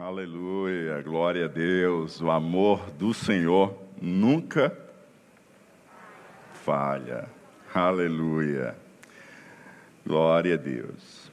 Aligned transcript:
Aleluia, 0.00 1.02
glória 1.02 1.46
a 1.46 1.48
Deus. 1.48 2.20
O 2.20 2.30
amor 2.30 2.88
do 2.92 3.12
Senhor 3.12 3.76
nunca 4.00 4.72
falha. 6.52 7.28
Aleluia. 7.74 8.76
Glória 10.06 10.54
a 10.54 10.56
Deus. 10.56 11.32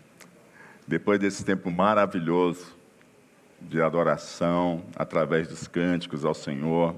Depois 0.88 1.20
desse 1.20 1.46
tempo 1.46 1.70
maravilhoso 1.70 2.76
de 3.62 3.80
adoração 3.80 4.84
através 4.96 5.48
dos 5.48 5.68
cânticos 5.68 6.26
ao 6.26 6.34
Senhor 6.34 6.96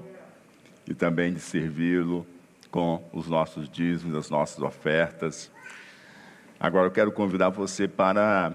e 0.86 0.94
também 0.94 1.34
de 1.34 1.40
servi-lo 1.40 2.26
com 2.70 3.06
os 3.12 3.28
nossos 3.28 3.68
dízimos, 3.68 4.16
as 4.16 4.30
nossas 4.30 4.62
ofertas. 4.62 5.52
Agora 6.58 6.86
eu 6.86 6.90
quero 6.90 7.12
convidar 7.12 7.50
você 7.50 7.86
para 7.86 8.54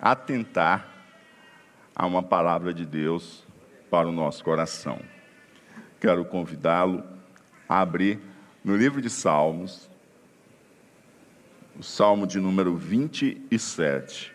atentar 0.00 0.91
a 1.94 2.06
uma 2.06 2.22
palavra 2.22 2.72
de 2.72 2.86
Deus 2.86 3.44
para 3.90 4.08
o 4.08 4.12
nosso 4.12 4.42
coração. 4.42 5.00
Quero 6.00 6.24
convidá-lo 6.24 7.04
a 7.68 7.80
abrir 7.80 8.18
no 8.64 8.76
livro 8.76 9.00
de 9.00 9.10
Salmos, 9.10 9.90
o 11.78 11.82
Salmo 11.82 12.26
de 12.26 12.40
número 12.40 12.76
27. 12.76 14.32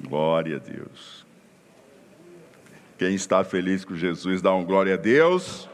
Glória 0.00 0.56
a 0.56 0.58
Deus. 0.58 1.26
Quem 2.96 3.14
está 3.14 3.44
feliz 3.44 3.84
com 3.84 3.94
Jesus, 3.94 4.42
dá 4.42 4.52
um 4.54 4.64
glória 4.64 4.94
a 4.94 4.96
Deus. 4.96 5.68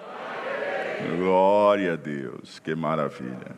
Glória 1.05 1.93
a 1.93 1.97
Deus, 1.97 2.59
que 2.59 2.75
maravilha. 2.75 3.57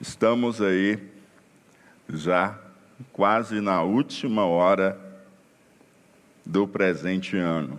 Estamos 0.00 0.60
aí 0.60 0.98
já 2.08 2.58
quase 3.12 3.60
na 3.60 3.82
última 3.82 4.44
hora 4.44 4.98
do 6.44 6.66
presente 6.66 7.36
ano, 7.36 7.78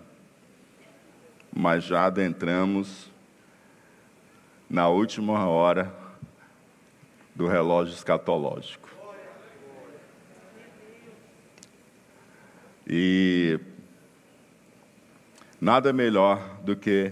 mas 1.56 1.84
já 1.84 2.06
adentramos 2.06 3.12
na 4.70 4.88
última 4.88 5.48
hora 5.48 5.94
do 7.36 7.48
relógio 7.48 7.94
escatológico. 7.94 8.97
E 12.90 13.60
nada 15.60 15.92
melhor 15.92 16.40
do 16.64 16.74
que, 16.74 17.12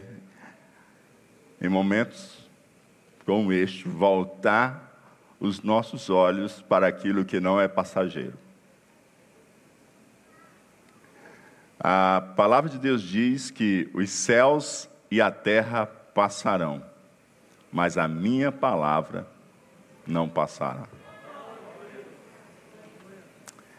em 1.62 1.68
momentos 1.68 2.50
como 3.26 3.52
este, 3.52 3.86
voltar 3.88 4.86
os 5.40 5.62
nossos 5.62 6.09
olhos 6.09 6.62
para 6.62 6.88
aquilo 6.88 7.26
que 7.26 7.42
não 7.42 7.59
é 7.59 7.68
passageiro. 7.68 8.38
A 11.80 12.34
palavra 12.38 12.70
de 12.70 12.80
Deus 12.80 13.02
diz 13.02 13.52
que 13.52 13.90
os 13.94 14.09
céus 14.09 14.88
e 15.12 15.20
a 15.20 15.30
terra 15.30 15.86
passarão, 15.86 16.84
mas 17.72 17.98
a 17.98 18.08
minha 18.08 18.52
palavra 18.52 19.28
não 20.08 20.30
passará. 20.30 20.88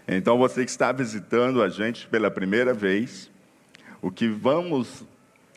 Então, 0.09 0.39
você 0.39 0.65
que 0.65 0.71
está 0.71 0.93
visitando 0.93 1.63
a 1.63 1.69
gente 1.69 2.07
pela 2.07 2.31
primeira 2.31 2.73
vez, 2.73 3.31
o 4.01 4.11
que 4.11 4.29
vamos 4.29 5.05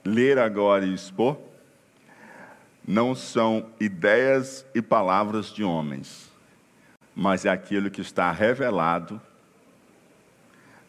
ler 0.03 0.39
agora 0.39 0.85
e 0.85 0.93
expor 0.93 1.37
não 2.87 3.13
são 3.13 3.69
ideias 3.79 4.65
e 4.73 4.81
palavras 4.81 5.53
de 5.53 5.63
homens, 5.63 6.31
mas 7.15 7.45
é 7.45 7.49
aquilo 7.49 7.91
que 7.91 8.01
está 8.01 8.31
revelado 8.31 9.21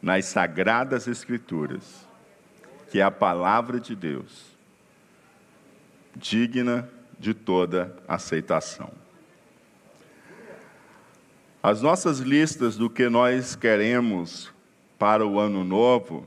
nas 0.00 0.25
sagradas 0.25 1.06
Escrituras, 1.06 2.09
que 2.91 3.00
é 3.00 3.03
a 3.03 3.10
palavra 3.10 3.78
de 3.78 3.94
Deus, 3.94 4.47
digna 6.16 6.88
de 7.19 7.34
toda 7.34 7.94
aceitação. 8.09 9.00
As 11.62 11.82
nossas 11.82 12.21
listas 12.21 12.75
do 12.75 12.88
que 12.88 13.06
nós 13.10 13.54
queremos 13.54 14.50
para 14.98 15.26
o 15.26 15.38
ano 15.38 15.62
novo, 15.62 16.26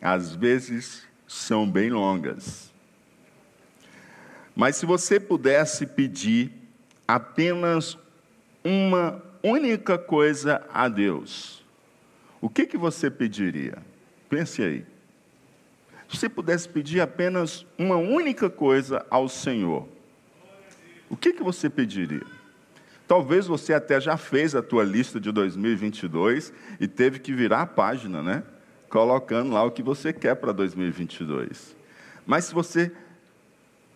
às 0.00 0.32
vezes 0.32 1.02
são 1.26 1.68
bem 1.68 1.90
longas. 1.90 2.72
Mas 4.54 4.76
se 4.76 4.86
você 4.86 5.18
pudesse 5.18 5.86
pedir 5.86 6.52
apenas 7.06 7.98
uma 8.62 9.20
única 9.42 9.98
coisa 9.98 10.64
a 10.72 10.88
Deus, 10.88 11.64
o 12.40 12.48
que, 12.48 12.64
que 12.64 12.76
você 12.76 13.10
pediria? 13.10 13.78
Pense 14.28 14.62
aí. 14.62 14.86
Se 16.08 16.16
você 16.16 16.28
pudesse 16.28 16.68
pedir 16.68 17.00
apenas 17.00 17.66
uma 17.76 17.96
única 17.96 18.48
coisa 18.48 19.04
ao 19.10 19.28
Senhor, 19.28 19.88
o 21.08 21.16
que, 21.16 21.32
que 21.32 21.42
você 21.42 21.68
pediria? 21.68 22.39
Talvez 23.10 23.48
você 23.48 23.74
até 23.74 24.00
já 24.00 24.16
fez 24.16 24.54
a 24.54 24.62
tua 24.62 24.84
lista 24.84 25.18
de 25.18 25.32
2022 25.32 26.52
e 26.78 26.86
teve 26.86 27.18
que 27.18 27.32
virar 27.32 27.62
a 27.62 27.66
página, 27.66 28.22
né? 28.22 28.44
Colocando 28.88 29.52
lá 29.52 29.64
o 29.64 29.70
que 29.72 29.82
você 29.82 30.12
quer 30.12 30.36
para 30.36 30.52
2022. 30.52 31.76
Mas 32.24 32.44
se 32.44 32.54
você 32.54 32.92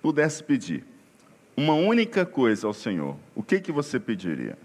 pudesse 0.03 0.43
pedir 0.43 0.85
uma 1.57 1.75
única 1.75 2.27
coisa 2.27 2.67
ao 2.67 2.75
Senhor, 2.75 3.17
o 3.37 3.43
que 3.45 3.61
que 3.61 3.71
você 3.71 4.01
pediria? 4.01 4.59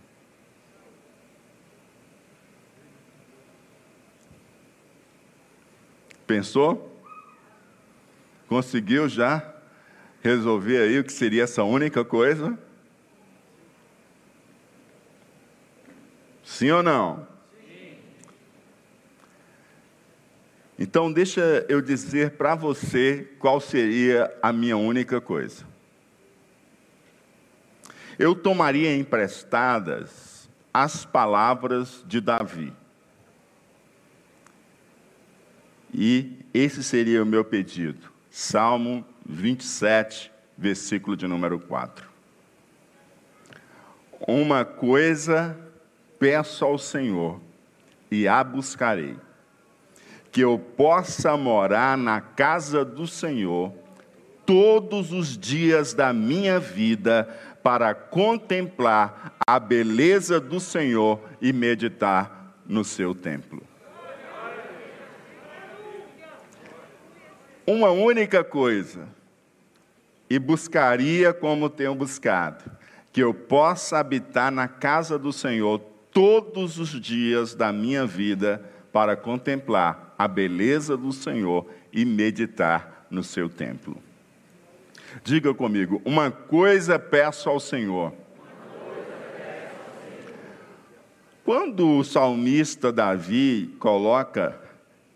Pensou? 6.26 7.00
Conseguiu 8.48 9.08
já 9.08 9.48
resolver 10.24 10.80
aí 10.80 10.98
o 10.98 11.04
que 11.04 11.14
seria 11.14 11.44
essa 11.44 11.64
única 11.64 12.04
coisa? 12.04 12.58
Sim 16.50 16.72
ou 16.72 16.82
não? 16.82 17.28
Sim. 17.54 17.96
Então, 20.80 21.14
deixa 21.14 21.64
eu 21.70 21.80
dizer 21.80 22.32
para 22.32 22.56
você 22.56 23.32
qual 23.38 23.62
seria 23.62 24.36
a 24.42 24.52
minha 24.52 24.76
única 24.76 25.22
coisa. 25.22 25.64
Eu 28.18 28.34
tomaria 28.34 28.98
emprestadas 28.98 30.50
as 30.74 31.06
palavras 31.06 32.04
de 32.08 32.20
Davi. 32.20 32.74
E 35.94 36.40
esse 36.52 36.84
seria 36.84 37.22
o 37.22 37.28
meu 37.28 37.46
pedido. 37.46 38.12
Salmo 38.32 39.06
27, 39.24 40.32
versículo 40.58 41.16
de 41.16 41.28
número 41.28 41.59
4. 41.59 42.09
Uma 44.28 44.66
coisa 44.66 45.69
peço 46.19 46.66
ao 46.66 46.78
Senhor 46.78 47.40
e 48.12 48.28
a 48.28 48.44
buscarei, 48.44 49.16
que 50.31 50.41
eu 50.41 50.59
possa 50.59 51.35
morar 51.38 51.97
na 51.97 52.22
casa 52.22 52.84
do 52.84 53.07
Senhor 53.07 53.74
todos 54.46 55.12
os 55.13 55.38
dias 55.38 55.94
da 55.94 56.12
minha 56.12 56.59
vida 56.59 57.28
para 57.63 57.94
contemplar 57.94 59.34
a 59.47 59.59
beleza 59.59 60.40
do 60.40 60.59
Senhor 60.59 61.19
e 61.41 61.53
meditar 61.53 62.56
no 62.68 62.84
seu 62.84 63.16
templo. 63.16 63.62
Uma 67.66 67.91
única 67.91 68.44
coisa, 68.44 69.08
e 70.29 70.38
buscaria 70.38 71.34
como 71.34 71.70
tenho 71.70 71.96
buscado, 71.96 72.64
que 73.11 73.22
eu 73.22 73.34
possa 73.34 73.97
habitar 73.97 74.52
na 74.52 74.67
casa 74.67 75.17
do 75.17 75.34
Senhor 75.34 75.79
todos 76.11 76.78
os 76.79 76.90
dias 76.90 77.53
da 77.53 77.72
minha 77.72 78.06
vida 78.06 78.64
para 78.91 79.16
contemplar 79.16 80.14
a 80.17 80.28
beleza 80.28 80.97
do 80.97 81.11
Senhor 81.11 81.66
e 81.94 82.03
meditar 82.06 83.08
no 83.09 83.23
seu 83.23 83.50
templo. 83.50 83.97
Diga 85.23 85.53
comigo, 85.53 86.02
uma 86.06 86.29
coisa 86.29 87.00
peço 87.00 87.50
ao 87.50 87.59
Senhor. 87.59 88.14
Quando 91.44 91.97
o 91.97 92.03
salmista 92.03 92.91
Davi 92.91 93.76
coloca 93.79 94.59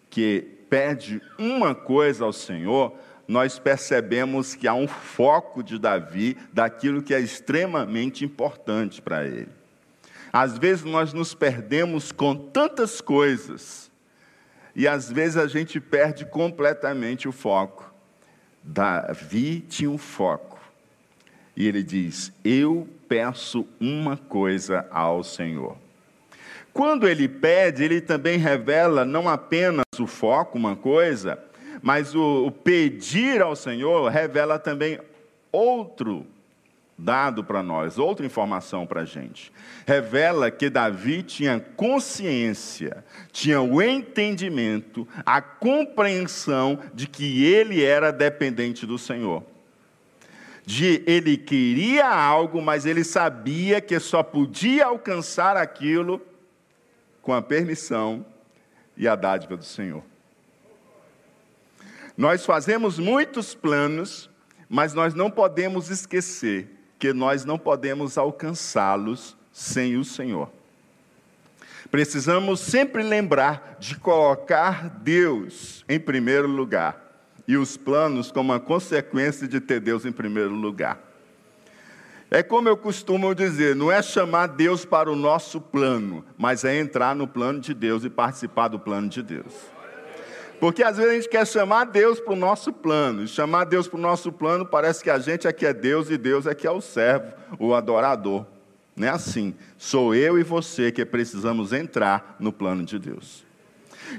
que 0.09 0.47
pede 0.69 1.21
uma 1.37 1.75
coisa 1.75 2.25
ao 2.25 2.33
Senhor, 2.33 2.95
nós 3.27 3.59
percebemos 3.59 4.55
que 4.55 4.67
há 4.67 4.73
um 4.73 4.87
foco 4.87 5.61
de 5.61 5.77
Davi 5.77 6.35
daquilo 6.51 7.03
que 7.03 7.13
é 7.13 7.19
extremamente 7.19 8.25
importante 8.25 9.01
para 9.01 9.25
ele. 9.25 9.62
Às 10.33 10.57
vezes 10.57 10.83
nós 10.83 11.13
nos 11.13 11.35
perdemos 11.35 12.11
com 12.11 12.33
tantas 12.35 12.99
coisas, 12.99 13.91
e 14.75 14.87
às 14.87 15.11
vezes 15.11 15.37
a 15.37 15.45
gente 15.45 15.79
perde 15.79 16.25
completamente 16.25 17.27
o 17.27 17.31
foco. 17.31 17.93
Davi 18.63 19.59
tinha 19.59 19.91
um 19.91 19.97
foco, 19.99 20.59
e 21.55 21.67
ele 21.67 21.83
diz: 21.83 22.33
Eu 22.43 22.89
peço 23.07 23.67
uma 23.79 24.17
coisa 24.17 24.87
ao 24.89 25.23
Senhor. 25.23 25.77
Quando 26.73 27.07
ele 27.07 27.29
pede, 27.29 27.83
ele 27.83 28.01
também 28.01 28.39
revela 28.39 29.05
não 29.05 29.29
apenas 29.29 29.85
o 29.99 30.07
foco, 30.07 30.57
uma 30.57 30.75
coisa, 30.75 31.37
mas 31.79 32.15
o, 32.15 32.47
o 32.47 32.51
pedir 32.51 33.39
ao 33.39 33.55
Senhor 33.55 34.09
revela 34.09 34.57
também 34.57 34.99
outro 35.51 36.25
dado 36.97 37.43
para 37.43 37.63
nós, 37.63 37.97
outra 37.97 38.25
informação 38.25 38.85
para 38.85 39.01
a 39.01 39.05
gente. 39.05 39.51
Revela 39.85 40.51
que 40.51 40.69
Davi 40.69 41.23
tinha 41.23 41.59
consciência, 41.59 43.03
tinha 43.31 43.61
o 43.61 43.81
entendimento, 43.81 45.07
a 45.25 45.41
compreensão 45.41 46.79
de 46.93 47.07
que 47.07 47.45
ele 47.45 47.83
era 47.83 48.11
dependente 48.11 48.85
do 48.85 48.97
Senhor. 48.97 49.43
De 50.65 51.03
ele 51.05 51.35
queria 51.35 52.07
algo, 52.07 52.61
mas 52.61 52.85
ele 52.85 53.03
sabia 53.03 53.81
que 53.81 53.99
só 53.99 54.23
podia 54.23 54.85
alcançar 54.85 55.57
aquilo 55.57 56.21
com 57.21 57.33
a 57.33 57.41
permissão 57.41 58.25
e 58.95 59.07
a 59.07 59.15
dádiva 59.15 59.57
do 59.57 59.65
Senhor. 59.65 60.03
Nós 62.15 62.45
fazemos 62.45 62.99
muitos 62.99 63.55
planos, 63.55 64.29
mas 64.69 64.93
nós 64.93 65.13
não 65.13 65.31
podemos 65.31 65.89
esquecer 65.89 66.82
que 67.03 67.11
nós 67.11 67.43
não 67.43 67.59
podemos 67.59 68.17
alcançá-los 68.17 69.35
sem 69.51 69.97
o 69.97 70.05
Senhor. 70.05 70.49
Precisamos 71.91 72.61
sempre 72.61 73.03
lembrar 73.03 73.75
de 73.77 73.97
colocar 73.97 74.87
Deus 75.01 75.83
em 75.89 75.99
primeiro 75.99 76.47
lugar 76.47 76.95
e 77.45 77.57
os 77.57 77.75
planos 77.75 78.31
como 78.31 78.53
uma 78.53 78.59
consequência 78.59 79.45
de 79.49 79.59
ter 79.59 79.81
Deus 79.81 80.05
em 80.05 80.13
primeiro 80.13 80.55
lugar. 80.55 80.97
É 82.31 82.41
como 82.41 82.69
eu 82.69 82.77
costumo 82.77 83.35
dizer, 83.35 83.75
não 83.75 83.91
é 83.91 84.01
chamar 84.01 84.47
Deus 84.47 84.85
para 84.85 85.11
o 85.11 85.15
nosso 85.15 85.59
plano, 85.59 86.23
mas 86.37 86.63
é 86.63 86.79
entrar 86.79 87.13
no 87.13 87.27
plano 87.27 87.59
de 87.59 87.73
Deus 87.73 88.05
e 88.05 88.09
participar 88.09 88.69
do 88.69 88.79
plano 88.79 89.09
de 89.09 89.21
Deus. 89.21 89.72
Porque 90.63 90.81
às 90.81 90.95
vezes 90.95 91.11
a 91.11 91.15
gente 91.15 91.27
quer 91.27 91.45
chamar 91.45 91.83
Deus 91.83 92.21
para 92.21 92.31
o 92.31 92.37
nosso 92.37 92.71
plano. 92.71 93.23
E 93.23 93.27
chamar 93.27 93.65
Deus 93.65 93.85
para 93.85 93.97
o 93.97 94.01
nosso 94.01 94.31
plano 94.31 94.65
parece 94.65 95.03
que 95.03 95.09
a 95.09 95.19
gente 95.19 95.45
é 95.45 95.51
que 95.51 95.65
é 95.65 95.73
Deus 95.73 96.09
e 96.09 96.17
Deus 96.17 96.47
é 96.47 96.55
que 96.55 96.65
é 96.65 96.71
o 96.71 96.79
servo, 96.79 97.33
o 97.59 97.75
adorador. 97.75 98.45
Não 98.95 99.05
é 99.05 99.11
assim. 99.11 99.53
Sou 99.77 100.15
eu 100.15 100.39
e 100.39 100.43
você 100.43 100.89
que 100.89 101.03
precisamos 101.03 101.73
entrar 101.73 102.37
no 102.39 102.53
plano 102.53 102.81
de 102.85 102.97
Deus. 102.97 103.45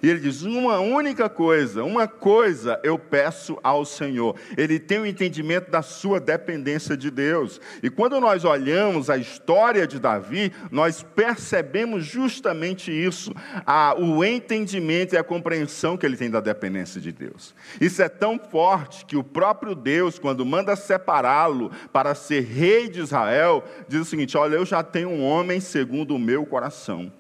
E 0.03 0.09
ele 0.09 0.21
diz: 0.21 0.43
uma 0.43 0.79
única 0.79 1.29
coisa, 1.29 1.85
uma 1.85 2.07
coisa 2.07 2.81
eu 2.83 2.99
peço 2.99 3.59
ao 3.63 3.85
Senhor. 3.85 4.37
Ele 4.57 4.79
tem 4.79 4.99
o 4.99 5.07
entendimento 5.07 5.71
da 5.71 5.83
sua 5.83 6.21
dependência 6.21 6.97
de 6.97 7.11
Deus. 7.11 7.61
E 7.83 7.91
quando 7.91 8.21
nós 8.21 8.45
olhamos 8.45 9.11
a 9.11 9.17
história 9.17 9.87
de 9.87 9.99
Davi, 9.99 10.53
nós 10.71 11.03
percebemos 11.03 12.05
justamente 12.05 12.91
isso: 12.91 13.33
a, 13.67 13.95
o 13.99 14.25
entendimento 14.25 15.15
e 15.15 15.19
a 15.19 15.25
compreensão 15.25 15.97
que 15.97 16.07
ele 16.07 16.17
tem 16.17 16.31
da 16.31 16.41
dependência 16.41 17.01
de 17.01 17.13
Deus. 17.13 17.55
Isso 17.81 18.03
é 18.03 18.09
tão 18.09 18.39
forte 18.39 19.05
que 19.05 19.17
o 19.17 19.25
próprio 19.25 19.75
Deus, 19.75 20.19
quando 20.19 20.45
manda 20.45 20.77
separá-lo 20.77 21.71
para 21.93 22.15
ser 22.15 22.45
rei 22.45 22.89
de 22.89 23.01
Israel, 23.01 23.65
diz 23.89 24.01
o 24.01 24.05
seguinte: 24.05 24.37
Olha, 24.37 24.57
eu 24.57 24.67
já 24.67 24.83
tenho 24.83 25.09
um 25.09 25.23
homem 25.23 25.61
segundo 25.61 26.15
o 26.15 26.19
meu 26.19 26.45
coração. 26.47 27.13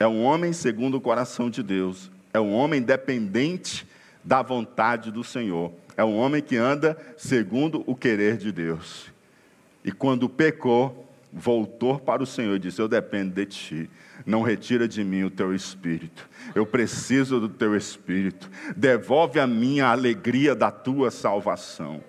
É 0.00 0.08
um 0.08 0.24
homem 0.24 0.54
segundo 0.54 0.96
o 0.96 1.00
coração 1.00 1.50
de 1.50 1.62
Deus. 1.62 2.10
É 2.32 2.40
um 2.40 2.54
homem 2.54 2.80
dependente 2.80 3.86
da 4.24 4.40
vontade 4.40 5.10
do 5.10 5.22
Senhor. 5.22 5.70
É 5.94 6.02
um 6.02 6.16
homem 6.16 6.40
que 6.40 6.56
anda 6.56 6.96
segundo 7.18 7.84
o 7.86 7.94
querer 7.94 8.38
de 8.38 8.50
Deus. 8.50 9.12
E 9.84 9.92
quando 9.92 10.26
pecou, 10.26 11.06
voltou 11.30 11.98
para 11.98 12.22
o 12.22 12.26
Senhor 12.26 12.56
e 12.56 12.58
disse: 12.58 12.80
Eu 12.80 12.88
dependo 12.88 13.34
de 13.34 13.44
ti. 13.44 13.90
Não 14.24 14.40
retira 14.40 14.88
de 14.88 15.04
mim 15.04 15.24
o 15.24 15.30
teu 15.30 15.54
espírito. 15.54 16.26
Eu 16.54 16.64
preciso 16.64 17.38
do 17.38 17.48
teu 17.50 17.76
espírito. 17.76 18.50
Devolve 18.74 19.38
a 19.38 19.46
mim 19.46 19.80
a 19.80 19.90
alegria 19.90 20.54
da 20.54 20.70
tua 20.70 21.10
salvação. 21.10 22.02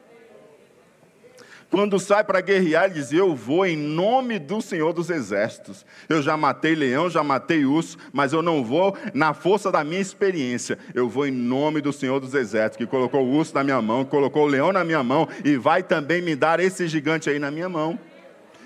Quando 1.72 1.98
sai 2.00 2.22
para 2.22 2.42
guerrear, 2.42 2.84
ele 2.84 2.96
diz: 2.96 3.14
Eu 3.14 3.34
vou 3.34 3.66
em 3.66 3.78
nome 3.78 4.38
do 4.38 4.62
Senhor 4.62 4.92
dos 4.92 5.10
Exércitos. 5.10 5.86
Eu 6.10 6.22
já 6.22 6.36
matei 6.36 6.76
leão, 6.76 7.10
já 7.10 7.24
matei 7.24 7.64
urso, 7.64 7.98
mas 8.12 8.34
eu 8.34 8.42
não 8.42 8.62
vou 8.62 8.94
na 9.14 9.34
força 9.34 9.72
da 9.72 9.82
minha 9.82 10.02
experiência. 10.02 10.78
Eu 10.94 11.08
vou 11.08 11.26
em 11.26 11.32
nome 11.32 11.80
do 11.80 11.94
Senhor 11.94 12.20
dos 12.20 12.34
Exércitos, 12.34 12.78
que 12.78 12.86
colocou 12.86 13.26
o 13.26 13.32
urso 13.32 13.56
na 13.56 13.64
minha 13.64 13.82
mão, 13.82 14.04
colocou 14.04 14.44
o 14.44 14.48
leão 14.48 14.74
na 14.74 14.84
minha 14.84 15.02
mão 15.02 15.30
e 15.46 15.56
vai 15.56 15.82
também 15.82 16.22
me 16.22 16.36
dar 16.36 16.60
esse 16.60 16.90
gigante 16.90 17.30
aí 17.30 17.40
na 17.40 17.50
minha 17.50 17.70
mão. 17.70 17.98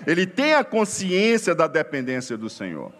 Ele 0.04 0.26
tem 0.26 0.54
a 0.54 0.64
consciência 0.64 1.54
da 1.54 1.68
dependência 1.68 2.36
do 2.36 2.50
Senhor. 2.50 2.92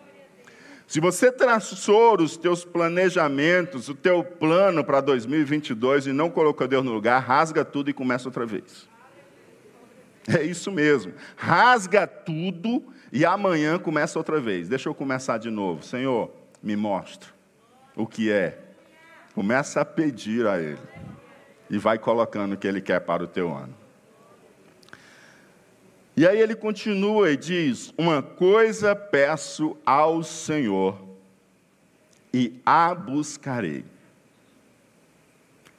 Se 0.87 1.01
você 1.01 1.33
traçou 1.33 2.23
os 2.23 2.37
teus 2.37 2.65
planejamentos, 2.65 3.89
o 3.89 3.95
teu 3.95 4.23
plano 4.23 4.85
para 4.85 5.01
2022 5.01 6.07
e 6.07 6.13
não 6.13 6.31
colocou 6.31 6.69
Deus 6.69 6.85
no 6.85 6.93
lugar, 6.93 7.21
rasga 7.21 7.65
tudo 7.65 7.91
e 7.91 7.93
começa 7.93 8.29
outra 8.29 8.47
vez. 8.47 8.89
É 10.29 10.43
isso 10.43 10.73
mesmo. 10.73 11.13
Rasga 11.37 12.07
tudo 12.07 12.83
e 13.13 13.25
amanhã 13.25 13.79
começa 13.79 14.19
outra 14.19 14.41
vez. 14.41 14.69
Deixa 14.69 14.89
eu 14.89 14.95
começar 14.95 15.39
de 15.39 15.51
novo. 15.51 15.85
Senhor, 15.85 16.31
me 16.63 16.75
mostra 16.75 17.31
o 17.95 18.07
que 18.07 18.31
é. 18.31 18.59
Começa 19.35 19.81
a 19.81 19.85
pedir 19.85 20.47
a 20.47 20.59
Ele. 20.59 20.79
E 21.71 21.79
vai 21.79 21.99
colocando 21.99 22.55
o 22.55 22.57
que 22.57 22.67
Ele 22.67 22.81
quer 22.81 23.01
para 23.01 23.23
o 23.23 23.27
teu 23.27 23.55
ano. 23.55 23.75
E 26.17 26.27
aí 26.27 26.41
ele 26.41 26.55
continua 26.55 27.31
e 27.31 27.37
diz: 27.37 27.93
Uma 27.99 28.23
coisa 28.23 28.97
peço 28.97 29.77
ao 29.85 30.23
Senhor, 30.23 30.99
e 32.33 32.59
a 32.65 32.95
buscarei. 32.95 33.85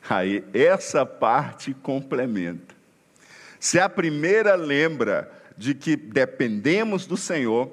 Aí, 0.07 0.43
essa 0.53 1.05
parte 1.05 1.73
complementa. 1.73 2.76
Se 3.59 3.80
a 3.80 3.89
primeira 3.89 4.56
lembra 4.56 5.31
de 5.57 5.74
que 5.74 5.95
dependemos 5.95 7.06
do 7.06 7.18
Senhor, 7.18 7.71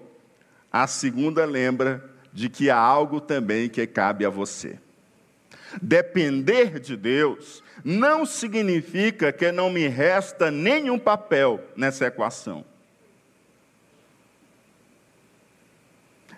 a 0.72 0.86
segunda 0.86 1.44
lembra 1.44 2.02
de 2.32 2.48
que 2.48 2.70
há 2.70 2.76
algo 2.76 3.20
também 3.20 3.68
que 3.68 3.86
cabe 3.86 4.24
a 4.24 4.30
você. 4.30 4.78
Depender 5.80 6.80
de 6.80 6.96
Deus 6.96 7.62
não 7.84 8.24
significa 8.24 9.32
que 9.32 9.52
não 9.52 9.70
me 9.70 9.86
resta 9.86 10.50
nenhum 10.50 10.98
papel 10.98 11.60
nessa 11.76 12.06
equação. 12.06 12.64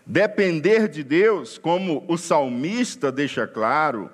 Depender 0.05 0.89
de 0.89 1.03
Deus, 1.03 1.59
como 1.59 2.05
o 2.07 2.17
salmista 2.17 3.11
deixa 3.11 3.47
claro, 3.47 4.11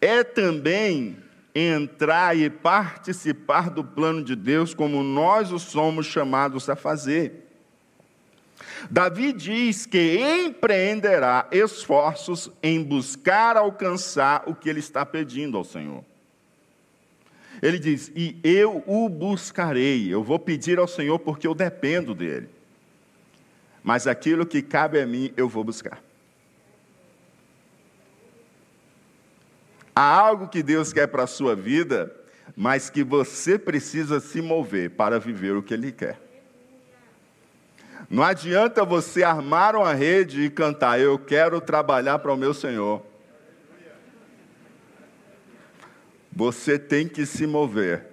é 0.00 0.24
também 0.24 1.16
entrar 1.54 2.36
e 2.36 2.48
participar 2.48 3.70
do 3.70 3.84
plano 3.84 4.22
de 4.22 4.36
Deus 4.36 4.74
como 4.74 5.02
nós 5.02 5.52
o 5.52 5.58
somos 5.58 6.06
chamados 6.06 6.68
a 6.68 6.76
fazer. 6.76 7.46
Davi 8.90 9.32
diz 9.32 9.86
que 9.86 10.18
empreenderá 10.18 11.46
esforços 11.50 12.50
em 12.62 12.82
buscar 12.82 13.56
alcançar 13.56 14.44
o 14.46 14.54
que 14.54 14.68
ele 14.68 14.80
está 14.80 15.04
pedindo 15.04 15.56
ao 15.56 15.64
Senhor. 15.64 16.04
Ele 17.60 17.78
diz: 17.78 18.10
E 18.14 18.38
eu 18.42 18.82
o 18.86 19.08
buscarei, 19.08 20.12
eu 20.12 20.22
vou 20.22 20.38
pedir 20.38 20.78
ao 20.78 20.88
Senhor 20.88 21.18
porque 21.18 21.46
eu 21.46 21.54
dependo 21.54 22.14
dele. 22.14 22.48
Mas 23.82 24.06
aquilo 24.06 24.46
que 24.46 24.62
cabe 24.62 25.00
a 25.00 25.06
mim, 25.06 25.32
eu 25.36 25.48
vou 25.48 25.64
buscar. 25.64 26.02
Há 29.94 30.02
algo 30.02 30.48
que 30.48 30.62
Deus 30.62 30.92
quer 30.92 31.06
para 31.08 31.24
a 31.24 31.26
sua 31.26 31.54
vida, 31.54 32.14
mas 32.56 32.90
que 32.90 33.02
você 33.02 33.58
precisa 33.58 34.20
se 34.20 34.40
mover 34.40 34.90
para 34.90 35.18
viver 35.18 35.56
o 35.56 35.62
que 35.62 35.74
Ele 35.74 35.92
quer. 35.92 36.18
Não 38.08 38.22
adianta 38.22 38.84
você 38.84 39.22
armar 39.22 39.76
uma 39.76 39.92
rede 39.92 40.42
e 40.42 40.50
cantar, 40.50 40.98
eu 40.98 41.18
quero 41.18 41.60
trabalhar 41.60 42.18
para 42.18 42.32
o 42.32 42.36
meu 42.36 42.52
Senhor. 42.52 43.04
Você 46.32 46.78
tem 46.78 47.06
que 47.06 47.26
se 47.26 47.46
mover, 47.46 48.06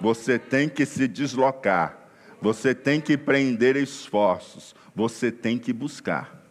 você 0.00 0.38
tem 0.38 0.68
que 0.68 0.86
se 0.86 1.06
deslocar, 1.06 1.98
você 2.40 2.74
tem 2.74 3.00
que 3.00 3.16
prender 3.16 3.76
esforços, 3.76 4.74
você 4.94 5.30
tem 5.30 5.58
que 5.58 5.72
buscar. 5.72 6.42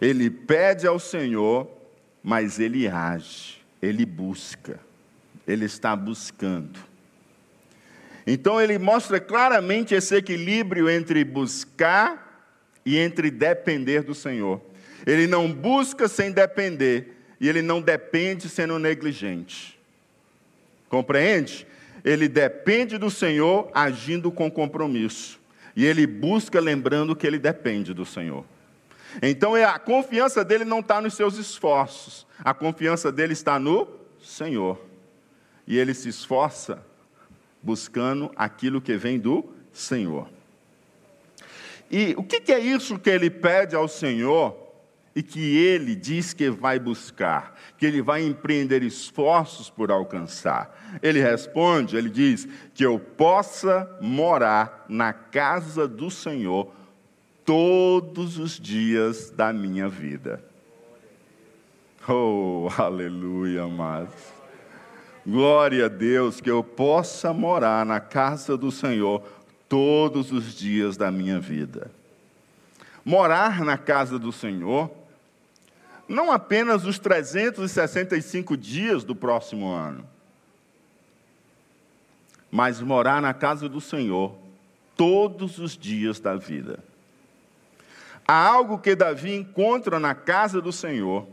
Ele 0.00 0.30
pede 0.30 0.86
ao 0.86 0.98
Senhor 0.98 1.79
mas 2.22 2.58
ele 2.58 2.86
age, 2.86 3.62
ele 3.80 4.04
busca, 4.04 4.78
ele 5.46 5.64
está 5.64 5.96
buscando. 5.96 6.78
Então 8.26 8.60
ele 8.60 8.78
mostra 8.78 9.18
claramente 9.18 9.94
esse 9.94 10.14
equilíbrio 10.14 10.88
entre 10.88 11.24
buscar 11.24 12.46
e 12.84 12.96
entre 12.98 13.30
depender 13.30 14.02
do 14.02 14.14
Senhor. 14.14 14.60
Ele 15.06 15.26
não 15.26 15.50
busca 15.50 16.06
sem 16.08 16.30
depender 16.30 17.16
e 17.40 17.48
ele 17.48 17.62
não 17.62 17.80
depende 17.80 18.48
sendo 18.48 18.78
negligente. 18.78 19.78
Compreende? 20.88 21.66
Ele 22.04 22.28
depende 22.28 22.98
do 22.98 23.10
Senhor 23.10 23.70
agindo 23.74 24.30
com 24.30 24.50
compromisso. 24.50 25.40
E 25.74 25.86
ele 25.86 26.06
busca 26.06 26.60
lembrando 26.60 27.16
que 27.16 27.26
ele 27.26 27.38
depende 27.38 27.94
do 27.94 28.04
Senhor. 28.04 28.44
Então 29.22 29.56
é, 29.56 29.64
a 29.64 29.78
confiança 29.78 30.44
dele 30.44 30.64
não 30.64 30.80
está 30.80 31.00
nos 31.00 31.14
seus 31.14 31.36
esforços, 31.36 32.26
a 32.44 32.54
confiança 32.54 33.10
dele 33.10 33.32
está 33.32 33.58
no 33.58 33.88
Senhor. 34.20 34.80
E 35.66 35.78
ele 35.78 35.94
se 35.94 36.08
esforça 36.08 36.84
buscando 37.62 38.30
aquilo 38.36 38.80
que 38.80 38.96
vem 38.96 39.18
do 39.18 39.44
Senhor. 39.72 40.28
E 41.90 42.14
o 42.16 42.22
que 42.22 42.52
é 42.52 42.58
isso 42.58 42.98
que 42.98 43.10
ele 43.10 43.28
pede 43.28 43.74
ao 43.74 43.88
Senhor 43.88 44.56
e 45.14 45.22
que 45.22 45.56
ele 45.56 45.96
diz 45.96 46.32
que 46.32 46.48
vai 46.48 46.78
buscar, 46.78 47.58
que 47.76 47.84
ele 47.84 48.00
vai 48.00 48.22
empreender 48.22 48.82
esforços 48.82 49.68
por 49.68 49.90
alcançar? 49.90 50.98
Ele 51.02 51.20
responde, 51.20 51.96
ele 51.96 52.08
diz: 52.08 52.46
que 52.72 52.84
eu 52.84 52.98
possa 52.98 53.90
morar 54.00 54.86
na 54.88 55.12
casa 55.12 55.88
do 55.88 56.10
Senhor 56.10 56.72
todos 57.50 58.38
os 58.38 58.60
dias 58.60 59.28
da 59.28 59.52
minha 59.52 59.88
vida. 59.88 60.40
Oh, 62.08 62.68
aleluia, 62.80 63.64
amados. 63.64 64.14
Glória 65.26 65.86
a 65.86 65.88
Deus 65.88 66.40
que 66.40 66.48
eu 66.48 66.62
possa 66.62 67.32
morar 67.32 67.84
na 67.84 67.98
casa 67.98 68.56
do 68.56 68.70
Senhor 68.70 69.24
todos 69.68 70.30
os 70.30 70.54
dias 70.54 70.96
da 70.96 71.10
minha 71.10 71.40
vida. 71.40 71.90
Morar 73.04 73.64
na 73.64 73.76
casa 73.76 74.16
do 74.16 74.30
Senhor, 74.30 74.88
não 76.08 76.30
apenas 76.30 76.84
os 76.84 77.00
365 77.00 78.56
dias 78.56 79.02
do 79.02 79.16
próximo 79.16 79.68
ano, 79.68 80.08
mas 82.48 82.80
morar 82.80 83.20
na 83.20 83.34
casa 83.34 83.68
do 83.68 83.80
Senhor 83.80 84.36
todos 84.96 85.58
os 85.58 85.76
dias 85.76 86.20
da 86.20 86.36
vida. 86.36 86.88
Há 88.26 88.46
algo 88.46 88.78
que 88.78 88.94
Davi 88.94 89.34
encontra 89.34 89.98
na 89.98 90.14
casa 90.14 90.60
do 90.60 90.72
Senhor 90.72 91.26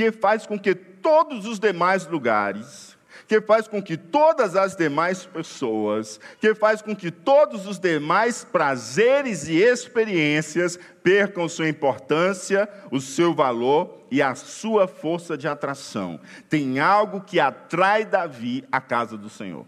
que 0.00 0.10
faz 0.10 0.46
com 0.46 0.58
que 0.58 0.74
todos 0.74 1.44
os 1.44 1.58
demais 1.58 2.06
lugares, 2.06 2.96
que 3.28 3.38
faz 3.38 3.68
com 3.68 3.82
que 3.82 3.98
todas 3.98 4.56
as 4.56 4.74
demais 4.74 5.26
pessoas, 5.26 6.18
que 6.40 6.54
faz 6.54 6.80
com 6.80 6.96
que 6.96 7.10
todos 7.10 7.66
os 7.66 7.78
demais 7.78 8.42
prazeres 8.42 9.46
e 9.46 9.56
experiências 9.56 10.78
percam 11.02 11.46
sua 11.50 11.68
importância, 11.68 12.66
o 12.90 12.98
seu 12.98 13.34
valor 13.34 13.98
e 14.10 14.22
a 14.22 14.34
sua 14.34 14.88
força 14.88 15.36
de 15.36 15.46
atração. 15.46 16.18
Tem 16.48 16.80
algo 16.80 17.20
que 17.20 17.38
atrai 17.38 18.06
Davi 18.06 18.64
à 18.72 18.80
casa 18.80 19.18
do 19.18 19.28
Senhor. 19.28 19.66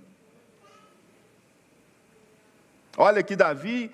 Olha 2.97 3.23
que 3.23 3.37
Davi 3.37 3.91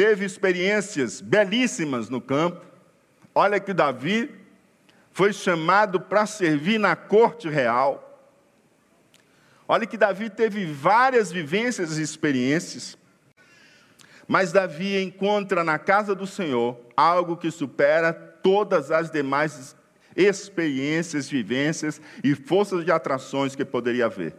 teve 0.00 0.24
experiências 0.24 1.20
belíssimas 1.20 2.08
no 2.08 2.22
campo. 2.22 2.64
Olha 3.34 3.60
que 3.60 3.74
Davi 3.74 4.34
foi 5.12 5.30
chamado 5.30 6.00
para 6.00 6.24
servir 6.24 6.78
na 6.78 6.96
corte 6.96 7.50
real. 7.50 8.18
Olha 9.68 9.84
que 9.86 9.98
Davi 9.98 10.30
teve 10.30 10.64
várias 10.64 11.30
vivências 11.30 11.98
e 11.98 12.02
experiências, 12.02 12.96
mas 14.26 14.52
Davi 14.52 14.96
encontra 15.02 15.62
na 15.62 15.78
casa 15.78 16.14
do 16.14 16.26
Senhor 16.26 16.80
algo 16.96 17.36
que 17.36 17.50
supera 17.50 18.14
todas 18.14 18.90
as 18.90 19.10
demais 19.10 19.76
experiências, 20.16 21.28
vivências 21.28 22.00
e 22.24 22.34
forças 22.34 22.86
de 22.86 22.90
atrações 22.90 23.54
que 23.54 23.66
poderia 23.66 24.06
haver. 24.06 24.34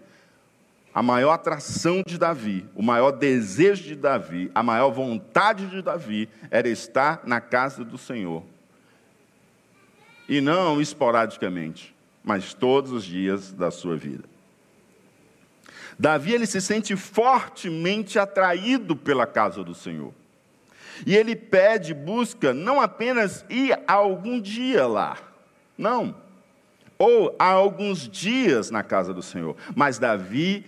A 0.94 1.02
maior 1.02 1.32
atração 1.32 2.04
de 2.06 2.18
Davi, 2.18 2.66
o 2.76 2.82
maior 2.82 3.12
desejo 3.12 3.84
de 3.84 3.96
Davi, 3.96 4.52
a 4.54 4.62
maior 4.62 4.90
vontade 4.90 5.68
de 5.68 5.82
Davi 5.82 6.28
era 6.50 6.68
estar 6.68 7.22
na 7.26 7.40
casa 7.40 7.84
do 7.86 7.98
Senhor 7.98 8.44
e 10.28 10.40
não 10.42 10.82
esporadicamente, 10.82 11.96
mas 12.24 12.54
todos 12.54 12.92
os 12.92 13.04
dias 13.04 13.52
da 13.52 13.72
sua 13.72 13.96
vida. 13.96 14.24
Davi 16.00 16.34
ele 16.34 16.46
se 16.46 16.62
sente 16.62 16.96
fortemente 16.96 18.18
atraído 18.18 18.96
pela 18.96 19.28
casa 19.28 19.64
do 19.64 19.76
Senhor. 19.76 20.14
E 21.06 21.16
ele 21.16 21.36
pede, 21.36 21.94
busca 21.94 22.54
não 22.54 22.80
apenas 22.80 23.46
ir 23.50 23.78
algum 23.88 24.40
dia 24.40 24.88
lá, 24.88 25.18
não, 25.78 26.16
ou 26.98 27.36
há 27.40 27.50
alguns 27.50 28.08
dias 28.08 28.70
na 28.70 28.84
casa 28.84 29.14
do 29.14 29.22
Senhor, 29.22 29.56
mas 29.76 29.98
Davi 29.98 30.66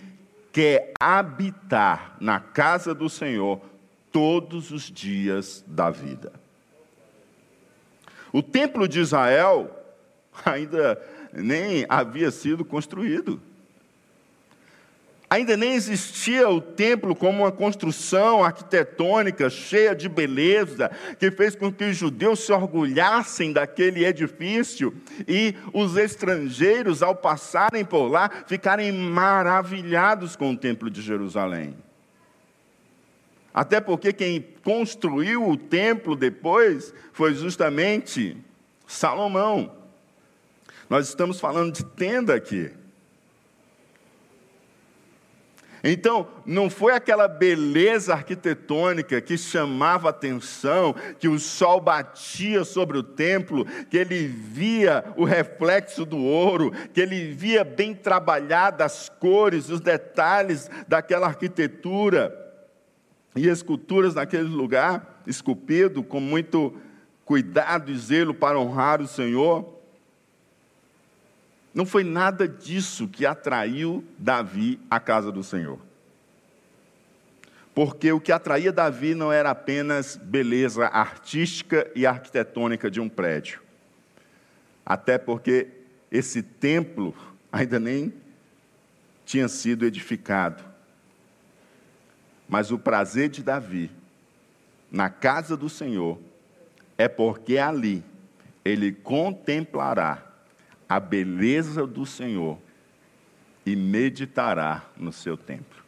quer 0.54 0.92
habitar 1.00 2.16
na 2.20 2.38
casa 2.38 2.94
do 2.94 3.10
Senhor 3.10 3.60
todos 4.12 4.70
os 4.70 4.84
dias 4.84 5.64
da 5.66 5.90
vida. 5.90 6.32
O 8.32 8.40
templo 8.40 8.86
de 8.86 9.00
Israel 9.00 9.68
ainda 10.44 11.02
nem 11.32 11.84
havia 11.88 12.30
sido 12.30 12.64
construído. 12.64 13.42
Ainda 15.28 15.56
nem 15.56 15.74
existia 15.74 16.48
o 16.48 16.60
templo 16.60 17.14
como 17.14 17.42
uma 17.42 17.50
construção 17.50 18.44
arquitetônica 18.44 19.48
cheia 19.48 19.94
de 19.94 20.08
beleza, 20.08 20.90
que 21.18 21.30
fez 21.30 21.56
com 21.56 21.72
que 21.72 21.84
os 21.84 21.96
judeus 21.96 22.40
se 22.40 22.52
orgulhassem 22.52 23.52
daquele 23.52 24.04
edifício 24.04 24.94
e 25.26 25.54
os 25.72 25.96
estrangeiros, 25.96 27.02
ao 27.02 27.16
passarem 27.16 27.84
por 27.84 28.06
lá, 28.08 28.30
ficarem 28.46 28.92
maravilhados 28.92 30.36
com 30.36 30.52
o 30.52 30.56
templo 30.56 30.90
de 30.90 31.00
Jerusalém. 31.00 31.74
Até 33.52 33.80
porque 33.80 34.12
quem 34.12 34.44
construiu 34.62 35.48
o 35.48 35.56
templo 35.56 36.14
depois 36.16 36.92
foi 37.12 37.34
justamente 37.34 38.36
Salomão. 38.86 39.72
Nós 40.90 41.08
estamos 41.08 41.40
falando 41.40 41.72
de 41.72 41.84
tenda 41.84 42.34
aqui. 42.34 42.70
Então, 45.86 46.26
não 46.46 46.70
foi 46.70 46.94
aquela 46.94 47.28
beleza 47.28 48.14
arquitetônica 48.14 49.20
que 49.20 49.36
chamava 49.36 50.08
atenção, 50.08 50.94
que 51.18 51.28
o 51.28 51.38
sol 51.38 51.78
batia 51.78 52.64
sobre 52.64 52.96
o 52.96 53.02
templo, 53.02 53.66
que 53.90 53.98
ele 53.98 54.26
via 54.26 55.04
o 55.14 55.24
reflexo 55.24 56.06
do 56.06 56.16
ouro, 56.16 56.72
que 56.94 57.02
ele 57.02 57.32
via 57.32 57.62
bem 57.62 57.94
trabalhadas 57.94 58.92
as 58.92 59.08
cores, 59.10 59.68
os 59.68 59.80
detalhes 59.80 60.70
daquela 60.88 61.26
arquitetura 61.26 62.34
e 63.36 63.46
esculturas 63.46 64.14
naquele 64.14 64.44
lugar, 64.44 65.22
esculpido 65.26 66.02
com 66.02 66.18
muito 66.18 66.74
cuidado 67.26 67.92
e 67.92 67.98
zelo 67.98 68.32
para 68.32 68.58
honrar 68.58 69.02
o 69.02 69.06
Senhor. 69.06 69.73
Não 71.74 71.84
foi 71.84 72.04
nada 72.04 72.46
disso 72.46 73.08
que 73.08 73.26
atraiu 73.26 74.04
Davi 74.16 74.78
à 74.88 75.00
casa 75.00 75.32
do 75.32 75.42
Senhor. 75.42 75.78
Porque 77.74 78.12
o 78.12 78.20
que 78.20 78.30
atraía 78.30 78.72
Davi 78.72 79.16
não 79.16 79.32
era 79.32 79.50
apenas 79.50 80.14
beleza 80.16 80.86
artística 80.86 81.90
e 81.96 82.06
arquitetônica 82.06 82.88
de 82.88 83.00
um 83.00 83.08
prédio. 83.08 83.60
Até 84.86 85.18
porque 85.18 85.66
esse 86.12 86.40
templo 86.40 87.12
ainda 87.50 87.80
nem 87.80 88.14
tinha 89.24 89.48
sido 89.48 89.84
edificado. 89.84 90.62
Mas 92.48 92.70
o 92.70 92.78
prazer 92.78 93.28
de 93.28 93.42
Davi 93.42 93.90
na 94.92 95.10
casa 95.10 95.56
do 95.56 95.68
Senhor 95.68 96.20
é 96.96 97.08
porque 97.08 97.58
ali 97.58 98.04
ele 98.64 98.92
contemplará 98.92 100.33
a 100.88 101.00
beleza 101.00 101.86
do 101.86 102.04
Senhor 102.04 102.58
e 103.64 103.74
meditará 103.74 104.84
no 104.96 105.12
seu 105.12 105.36
templo. 105.36 105.82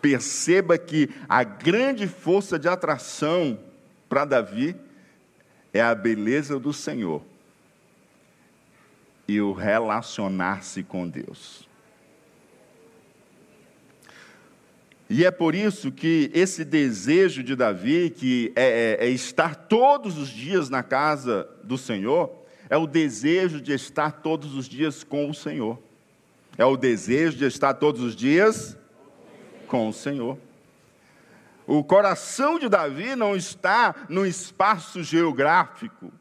Perceba 0.00 0.76
que 0.76 1.08
a 1.28 1.42
grande 1.44 2.06
força 2.06 2.58
de 2.58 2.68
atração 2.68 3.58
para 4.08 4.24
Davi 4.24 4.76
é 5.72 5.80
a 5.80 5.94
beleza 5.94 6.58
do 6.58 6.72
Senhor 6.72 7.22
e 9.26 9.40
o 9.40 9.52
relacionar-se 9.52 10.82
com 10.82 11.08
Deus. 11.08 11.68
E 15.08 15.24
é 15.24 15.30
por 15.30 15.54
isso 15.54 15.92
que 15.92 16.30
esse 16.34 16.64
desejo 16.64 17.42
de 17.42 17.54
Davi, 17.54 18.10
que 18.10 18.52
é, 18.56 18.98
é, 19.00 19.06
é, 19.06 19.10
estar 19.10 19.54
todos 19.54 20.18
os 20.18 20.28
dias 20.28 20.70
na 20.70 20.82
casa 20.82 21.48
do 21.62 21.76
Senhor, 21.76 22.43
é 22.68 22.76
o 22.76 22.86
desejo 22.86 23.60
de 23.60 23.72
estar 23.72 24.10
todos 24.10 24.54
os 24.54 24.68
dias 24.68 25.04
com 25.04 25.28
o 25.28 25.34
Senhor. 25.34 25.78
É 26.56 26.64
o 26.64 26.76
desejo 26.76 27.36
de 27.36 27.44
estar 27.44 27.74
todos 27.74 28.00
os 28.00 28.14
dias 28.14 28.76
com 29.66 29.88
o 29.88 29.92
Senhor. 29.92 30.38
O 31.66 31.82
coração 31.82 32.58
de 32.58 32.68
Davi 32.68 33.16
não 33.16 33.34
está 33.34 33.94
no 34.08 34.26
espaço 34.26 35.02
geográfico. 35.02 36.12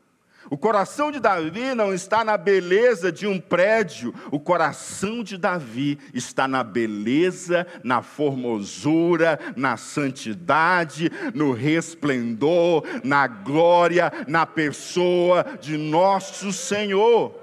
O 0.49 0.57
coração 0.57 1.11
de 1.11 1.19
Davi 1.19 1.73
não 1.73 1.93
está 1.93 2.23
na 2.23 2.37
beleza 2.37 3.11
de 3.11 3.25
um 3.25 3.39
prédio, 3.39 4.13
o 4.31 4.39
coração 4.39 5.23
de 5.23 5.37
Davi 5.37 5.97
está 6.13 6.47
na 6.47 6.63
beleza, 6.63 7.65
na 7.83 8.01
formosura, 8.01 9.39
na 9.55 9.77
santidade, 9.77 11.11
no 11.33 11.53
resplendor, 11.53 12.83
na 13.03 13.27
glória, 13.27 14.11
na 14.27 14.45
pessoa 14.45 15.45
de 15.61 15.77
nosso 15.77 16.51
Senhor. 16.51 17.42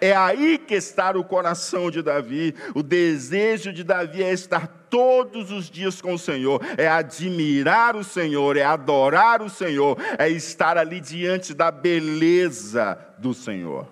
É 0.00 0.14
aí 0.14 0.58
que 0.58 0.74
está 0.74 1.10
o 1.12 1.24
coração 1.24 1.90
de 1.90 2.02
Davi. 2.02 2.54
O 2.74 2.82
desejo 2.82 3.72
de 3.72 3.82
Davi 3.82 4.22
é 4.22 4.32
estar 4.32 4.66
todos 4.90 5.50
os 5.50 5.70
dias 5.70 6.00
com 6.00 6.14
o 6.14 6.18
Senhor, 6.18 6.60
é 6.76 6.86
admirar 6.86 7.96
o 7.96 8.04
Senhor, 8.04 8.56
é 8.56 8.62
adorar 8.62 9.42
o 9.42 9.50
Senhor, 9.50 9.96
é 10.18 10.28
estar 10.28 10.78
ali 10.78 11.00
diante 11.00 11.54
da 11.54 11.70
beleza 11.70 12.98
do 13.18 13.34
Senhor. 13.34 13.88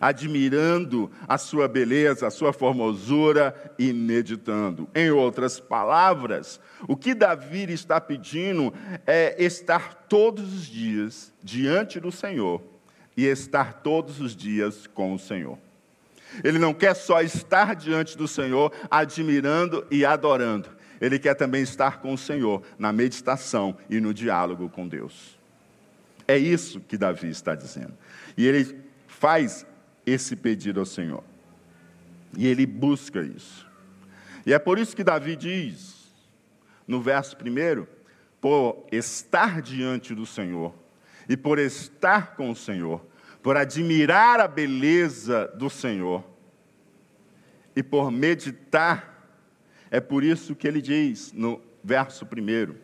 Admirando 0.00 1.10
a 1.28 1.36
sua 1.36 1.68
beleza, 1.68 2.26
a 2.26 2.30
sua 2.30 2.50
formosura 2.50 3.54
e 3.78 3.92
meditando. 3.92 4.88
Em 4.94 5.10
outras 5.10 5.60
palavras, 5.60 6.58
o 6.88 6.96
que 6.96 7.14
Davi 7.14 7.70
está 7.70 8.00
pedindo 8.00 8.72
é 9.06 9.36
estar 9.38 10.06
todos 10.08 10.54
os 10.54 10.66
dias 10.66 11.30
diante 11.42 12.00
do 12.00 12.10
Senhor 12.10 12.71
e 13.16 13.26
estar 13.26 13.82
todos 13.82 14.20
os 14.20 14.34
dias 14.34 14.86
com 14.86 15.14
o 15.14 15.18
Senhor. 15.18 15.58
Ele 16.42 16.58
não 16.58 16.72
quer 16.72 16.94
só 16.94 17.20
estar 17.20 17.74
diante 17.76 18.16
do 18.16 18.26
Senhor, 18.26 18.72
admirando 18.90 19.86
e 19.90 20.04
adorando. 20.04 20.68
Ele 21.00 21.18
quer 21.18 21.34
também 21.34 21.62
estar 21.62 22.00
com 22.00 22.14
o 22.14 22.18
Senhor 22.18 22.62
na 22.78 22.92
meditação 22.92 23.76
e 23.90 24.00
no 24.00 24.14
diálogo 24.14 24.68
com 24.68 24.88
Deus. 24.88 25.36
É 26.26 26.38
isso 26.38 26.80
que 26.80 26.96
Davi 26.96 27.28
está 27.28 27.54
dizendo. 27.54 27.92
E 28.36 28.46
ele 28.46 28.78
faz 29.06 29.66
esse 30.06 30.36
pedido 30.36 30.80
ao 30.80 30.86
Senhor. 30.86 31.22
E 32.36 32.46
ele 32.46 32.64
busca 32.64 33.20
isso. 33.20 33.66
E 34.46 34.52
é 34.52 34.58
por 34.58 34.78
isso 34.78 34.96
que 34.96 35.04
Davi 35.04 35.36
diz, 35.36 36.08
no 36.86 37.00
verso 37.00 37.36
primeiro, 37.36 37.86
por 38.40 38.86
estar 38.90 39.60
diante 39.60 40.14
do 40.14 40.24
Senhor 40.24 40.74
e 41.32 41.36
por 41.36 41.58
estar 41.58 42.36
com 42.36 42.50
o 42.50 42.54
Senhor, 42.54 43.02
por 43.42 43.56
admirar 43.56 44.38
a 44.38 44.46
beleza 44.46 45.50
do 45.56 45.70
Senhor 45.70 46.22
e 47.74 47.82
por 47.82 48.10
meditar. 48.10 49.26
É 49.90 49.98
por 49.98 50.22
isso 50.22 50.54
que 50.54 50.68
ele 50.68 50.82
diz 50.82 51.32
no 51.32 51.58
verso 51.82 52.26
primeiro: 52.26 52.76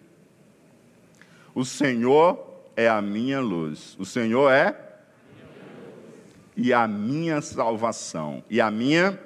O 1.54 1.62
Senhor 1.62 2.64
é 2.74 2.88
a 2.88 3.02
minha 3.02 3.38
luz, 3.38 3.94
o 3.98 4.06
Senhor 4.06 4.50
é 4.50 4.94
e 6.56 6.72
a 6.72 6.88
minha 6.88 7.42
salvação, 7.42 8.42
e 8.48 8.62
a 8.62 8.70
minha. 8.70 9.20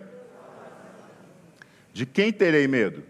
De 1.93 2.05
quem 2.05 2.33
terei 2.33 2.67
medo? 2.67 3.05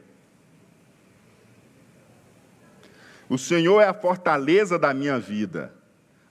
O 3.30 3.38
Senhor 3.38 3.80
é 3.80 3.86
a 3.86 3.94
fortaleza 3.94 4.78
da 4.78 4.92
minha 4.92 5.18
vida, 5.18 5.72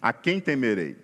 a 0.02 0.12
quem 0.12 0.42
temerei? 0.42 0.98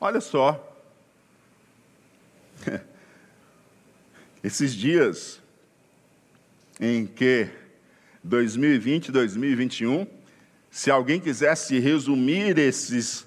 Olha 0.00 0.20
só. 0.20 0.66
Esses 4.42 4.74
dias 4.74 5.40
em 6.80 7.06
que 7.06 7.50
2020 8.24 9.08
e 9.08 9.12
2021, 9.12 10.06
se 10.70 10.90
alguém 10.90 11.20
quisesse 11.20 11.78
resumir 11.78 12.56
esses 12.58 13.26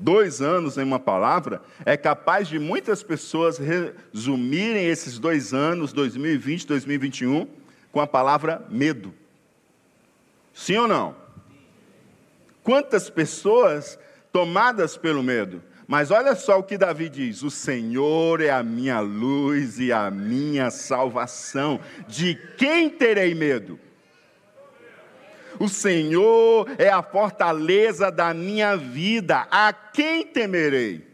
dois 0.00 0.40
anos 0.40 0.78
em 0.78 0.82
uma 0.82 0.98
palavra, 0.98 1.62
é 1.84 1.96
capaz 1.96 2.48
de 2.48 2.58
muitas 2.58 3.02
pessoas 3.02 3.58
resumirem 3.58 4.86
esses 4.86 5.18
dois 5.18 5.52
anos, 5.52 5.92
2020 5.92 6.62
e 6.62 6.66
2021, 6.66 7.46
com 7.92 8.00
a 8.00 8.06
palavra 8.06 8.66
medo. 8.70 9.12
Sim 10.54 10.78
ou 10.78 10.88
não? 10.88 11.14
Quantas 12.62 13.08
pessoas 13.10 13.98
tomadas 14.32 14.96
pelo 14.96 15.22
medo? 15.22 15.62
Mas 15.86 16.12
olha 16.12 16.36
só 16.36 16.58
o 16.58 16.62
que 16.62 16.78
Davi 16.78 17.08
diz: 17.08 17.42
O 17.42 17.50
Senhor 17.50 18.40
é 18.40 18.50
a 18.50 18.62
minha 18.62 19.00
luz 19.00 19.80
e 19.80 19.92
a 19.92 20.10
minha 20.10 20.70
salvação. 20.70 21.80
De 22.06 22.36
quem 22.56 22.88
terei 22.88 23.34
medo? 23.34 23.78
O 25.60 25.68
Senhor 25.68 26.66
é 26.76 26.88
a 26.88 27.02
fortaleza 27.02 28.10
da 28.10 28.34
minha 28.34 28.76
vida. 28.76 29.46
A 29.48 29.72
quem 29.72 30.26
temerei? 30.26 31.08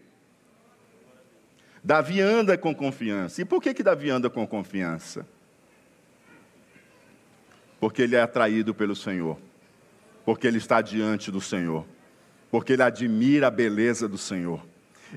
Davi 1.85 2.21
anda 2.21 2.57
com 2.57 2.75
confiança. 2.75 3.43
E 3.43 3.45
por 3.45 3.61
que, 3.61 3.75
que 3.75 3.83
Davi 3.83 4.09
anda 4.09 4.31
com 4.31 4.47
confiança? 4.47 5.27
Porque 7.79 8.01
ele 8.01 8.17
é 8.17 8.23
atraído 8.23 8.73
pelo 8.75 8.97
Senhor. 8.97 9.37
Porque 10.25 10.47
ele 10.47 10.57
está 10.57 10.81
diante 10.81 11.31
do 11.31 11.43
Senhor 11.43 11.85
porque 12.51 12.73
ele 12.73 12.83
admira 12.83 13.49
a 13.49 13.51
beleza 13.51 14.09
do 14.09 14.17
Senhor. 14.17 14.65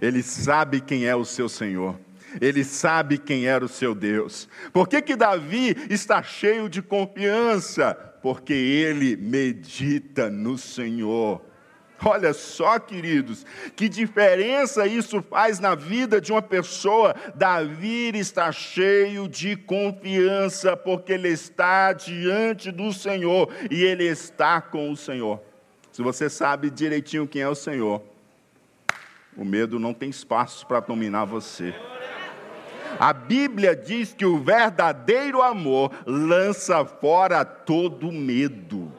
Ele 0.01 0.21
sabe 0.21 0.81
quem 0.81 1.05
é 1.05 1.15
o 1.15 1.25
seu 1.25 1.47
Senhor. 1.47 1.97
Ele 2.39 2.63
sabe 2.63 3.17
quem 3.17 3.45
era 3.45 3.63
o 3.63 3.69
seu 3.69 3.95
Deus. 3.95 4.47
Por 4.71 4.87
que, 4.87 5.01
que 5.01 5.15
Davi 5.15 5.75
está 5.89 6.21
cheio 6.21 6.69
de 6.69 6.81
confiança? 6.81 7.95
Porque 8.21 8.53
ele 8.53 9.15
medita 9.15 10.29
no 10.29 10.57
Senhor. 10.57 11.41
Olha 12.05 12.33
só, 12.33 12.79
queridos, 12.79 13.45
que 13.75 13.89
diferença 13.89 14.87
isso 14.87 15.21
faz 15.21 15.59
na 15.59 15.75
vida 15.75 16.21
de 16.21 16.31
uma 16.31 16.41
pessoa. 16.41 17.13
Davi 17.35 18.11
está 18.17 18.51
cheio 18.51 19.27
de 19.27 19.57
confiança, 19.57 20.77
porque 20.77 21.13
ele 21.13 21.27
está 21.27 21.91
diante 21.91 22.71
do 22.71 22.93
Senhor 22.93 23.53
e 23.69 23.83
ele 23.83 24.05
está 24.05 24.61
com 24.61 24.91
o 24.91 24.95
Senhor. 24.95 25.41
Se 25.91 26.01
você 26.01 26.29
sabe 26.29 26.69
direitinho 26.69 27.27
quem 27.27 27.41
é 27.41 27.49
o 27.49 27.55
Senhor, 27.55 28.01
o 29.35 29.43
medo 29.43 29.77
não 29.77 29.93
tem 29.93 30.09
espaço 30.09 30.65
para 30.65 30.79
dominar 30.79 31.25
você. 31.25 31.73
A 32.97 33.13
Bíblia 33.13 33.75
diz 33.75 34.13
que 34.13 34.25
o 34.25 34.39
verdadeiro 34.39 35.41
amor 35.41 35.91
lança 36.05 36.85
fora 36.85 37.43
todo 37.43 38.11
medo. 38.11 38.91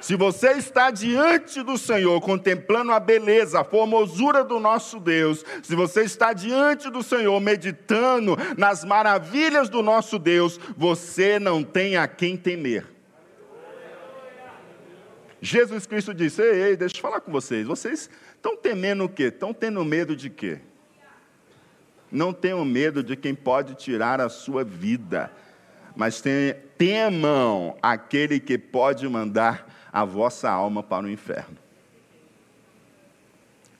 Se 0.00 0.14
você 0.16 0.52
está 0.52 0.90
diante 0.90 1.62
do 1.62 1.76
Senhor, 1.76 2.20
contemplando 2.20 2.92
a 2.92 3.00
beleza, 3.00 3.60
a 3.60 3.64
formosura 3.64 4.44
do 4.44 4.60
nosso 4.60 5.00
Deus, 5.00 5.44
se 5.62 5.74
você 5.74 6.02
está 6.02 6.32
diante 6.32 6.88
do 6.90 7.02
Senhor, 7.02 7.38
meditando 7.40 8.36
nas 8.56 8.84
maravilhas 8.84 9.68
do 9.68 9.82
nosso 9.82 10.18
Deus, 10.18 10.58
você 10.76 11.38
não 11.38 11.64
tem 11.64 11.96
a 11.96 12.06
quem 12.06 12.36
temer. 12.36 12.86
Jesus 15.40 15.86
Cristo 15.86 16.14
disse: 16.14 16.42
Ei, 16.42 16.62
ei, 16.62 16.76
deixa 16.76 16.96
eu 16.96 17.00
falar 17.00 17.20
com 17.20 17.30
vocês. 17.30 17.66
Vocês 17.66 18.10
estão 18.34 18.56
temendo 18.56 19.04
o 19.04 19.08
quê? 19.08 19.24
Estão 19.24 19.52
tendo 19.52 19.84
medo 19.84 20.16
de 20.16 20.30
quê? 20.30 20.60
Não 22.10 22.32
tenham 22.32 22.64
medo 22.64 23.02
de 23.02 23.16
quem 23.16 23.34
pode 23.34 23.74
tirar 23.74 24.20
a 24.20 24.28
sua 24.28 24.64
vida, 24.64 25.30
mas 25.94 26.22
temam 26.76 27.76
aquele 27.82 28.40
que 28.40 28.56
pode 28.56 29.08
mandar 29.08 29.68
a 29.92 30.04
vossa 30.04 30.48
alma 30.50 30.82
para 30.82 31.04
o 31.04 31.10
inferno. 31.10 31.56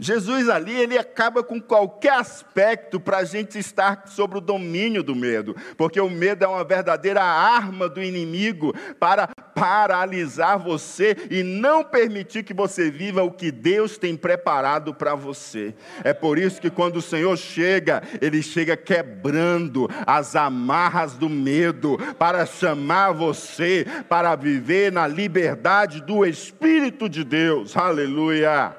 Jesus 0.00 0.48
ali, 0.48 0.72
ele 0.72 0.96
acaba 0.96 1.42
com 1.42 1.60
qualquer 1.60 2.12
aspecto 2.12 3.00
para 3.00 3.18
a 3.18 3.24
gente 3.24 3.58
estar 3.58 4.06
sobre 4.06 4.38
o 4.38 4.40
domínio 4.40 5.02
do 5.02 5.14
medo, 5.14 5.56
porque 5.76 6.00
o 6.00 6.08
medo 6.08 6.44
é 6.44 6.48
uma 6.48 6.62
verdadeira 6.62 7.22
arma 7.22 7.88
do 7.88 8.00
inimigo 8.00 8.72
para 9.00 9.28
paralisar 9.58 10.58
você 10.58 11.16
e 11.30 11.42
não 11.42 11.82
permitir 11.82 12.42
que 12.42 12.54
você 12.54 12.90
viva 12.90 13.22
o 13.22 13.30
que 13.30 13.50
Deus 13.50 13.98
tem 13.98 14.16
preparado 14.16 14.94
para 14.94 15.14
você. 15.14 15.74
É 16.04 16.12
por 16.12 16.38
isso 16.38 16.60
que 16.60 16.70
quando 16.70 16.96
o 16.96 17.02
Senhor 17.02 17.36
chega, 17.36 18.02
ele 18.20 18.42
chega 18.42 18.76
quebrando 18.76 19.88
as 20.06 20.36
amarras 20.36 21.14
do 21.14 21.28
medo 21.28 21.98
para 22.18 22.46
chamar 22.46 23.12
você 23.12 23.86
para 24.08 24.36
viver 24.36 24.92
na 24.92 25.06
liberdade 25.06 26.00
do 26.00 26.24
Espírito 26.24 27.08
de 27.08 27.24
Deus. 27.24 27.76
Aleluia. 27.76 28.76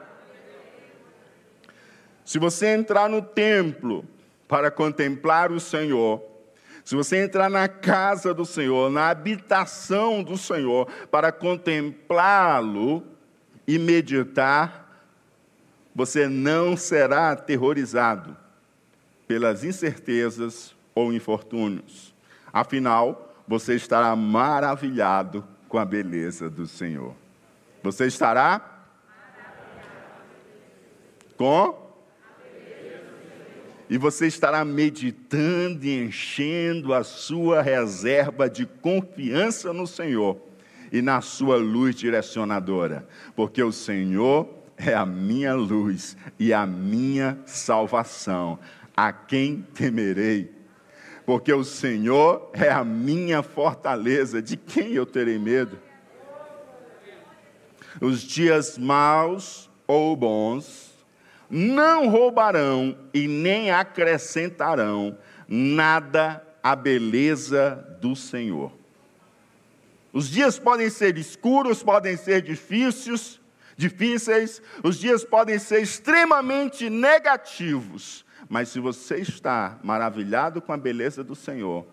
Se 2.23 2.37
você 2.37 2.67
entrar 2.67 3.09
no 3.09 3.21
templo 3.21 4.05
para 4.47 4.69
contemplar 4.69 5.51
o 5.51 5.59
Senhor, 5.59 6.23
se 6.89 6.95
você 6.95 7.23
entrar 7.23 7.51
na 7.51 7.67
casa 7.67 8.33
do 8.33 8.43
Senhor, 8.43 8.89
na 8.89 9.11
habitação 9.11 10.23
do 10.23 10.35
Senhor, 10.35 10.87
para 11.11 11.31
contemplá-lo 11.31 13.03
e 13.67 13.77
meditar, 13.77 15.05
você 15.93 16.27
não 16.27 16.75
será 16.75 17.29
aterrorizado 17.29 18.35
pelas 19.27 19.63
incertezas 19.63 20.75
ou 20.95 21.13
infortúnios. 21.13 22.11
Afinal, 22.51 23.35
você 23.47 23.75
estará 23.75 24.15
maravilhado 24.15 25.47
com 25.67 25.77
a 25.77 25.85
beleza 25.85 26.49
do 26.49 26.65
Senhor. 26.65 27.13
Você 27.83 28.07
estará 28.07 28.79
com 31.37 31.88
e 33.89 33.97
você 33.97 34.27
estará 34.27 34.63
meditando 34.63 35.85
e 35.85 36.05
enchendo 36.05 36.93
a 36.93 37.03
sua 37.03 37.61
reserva 37.61 38.47
de 38.47 38.65
confiança 38.65 39.73
no 39.73 39.87
Senhor 39.87 40.37
e 40.91 41.01
na 41.01 41.21
sua 41.21 41.57
luz 41.57 41.95
direcionadora, 41.95 43.07
porque 43.35 43.63
o 43.63 43.71
Senhor 43.71 44.47
é 44.77 44.93
a 44.93 45.05
minha 45.05 45.55
luz 45.55 46.15
e 46.37 46.53
a 46.53 46.65
minha 46.65 47.39
salvação. 47.45 48.59
A 48.95 49.11
quem 49.11 49.65
temerei? 49.73 50.51
Porque 51.25 51.51
o 51.51 51.63
Senhor 51.63 52.49
é 52.53 52.69
a 52.69 52.83
minha 52.83 53.43
fortaleza. 53.43 54.41
De 54.41 54.57
quem 54.57 54.93
eu 54.93 55.05
terei 55.05 55.37
medo? 55.37 55.77
Os 58.01 58.21
dias 58.21 58.77
maus 58.77 59.69
ou 59.85 60.15
bons 60.15 60.88
não 61.49 62.09
roubarão 62.09 62.97
e 63.13 63.27
nem 63.27 63.71
acrescentarão 63.71 65.17
nada 65.47 66.45
à 66.61 66.75
beleza 66.75 67.97
do 67.99 68.15
Senhor. 68.15 68.71
Os 70.13 70.29
dias 70.29 70.59
podem 70.59 70.89
ser 70.89 71.17
escuros, 71.17 71.83
podem 71.83 72.17
ser 72.17 72.41
difíceis, 72.41 73.39
difíceis, 73.77 74.61
os 74.83 74.97
dias 74.97 75.23
podem 75.23 75.57
ser 75.57 75.81
extremamente 75.81 76.89
negativos, 76.89 78.25
mas 78.47 78.69
se 78.69 78.79
você 78.79 79.17
está 79.17 79.79
maravilhado 79.83 80.61
com 80.61 80.73
a 80.73 80.77
beleza 80.77 81.23
do 81.23 81.35
Senhor, 81.35 81.85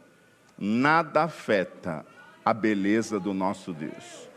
nada 0.59 1.25
afeta 1.25 2.05
a 2.45 2.55
beleza 2.55 3.21
do 3.21 3.35
nosso 3.35 3.73
Deus. 3.73 4.29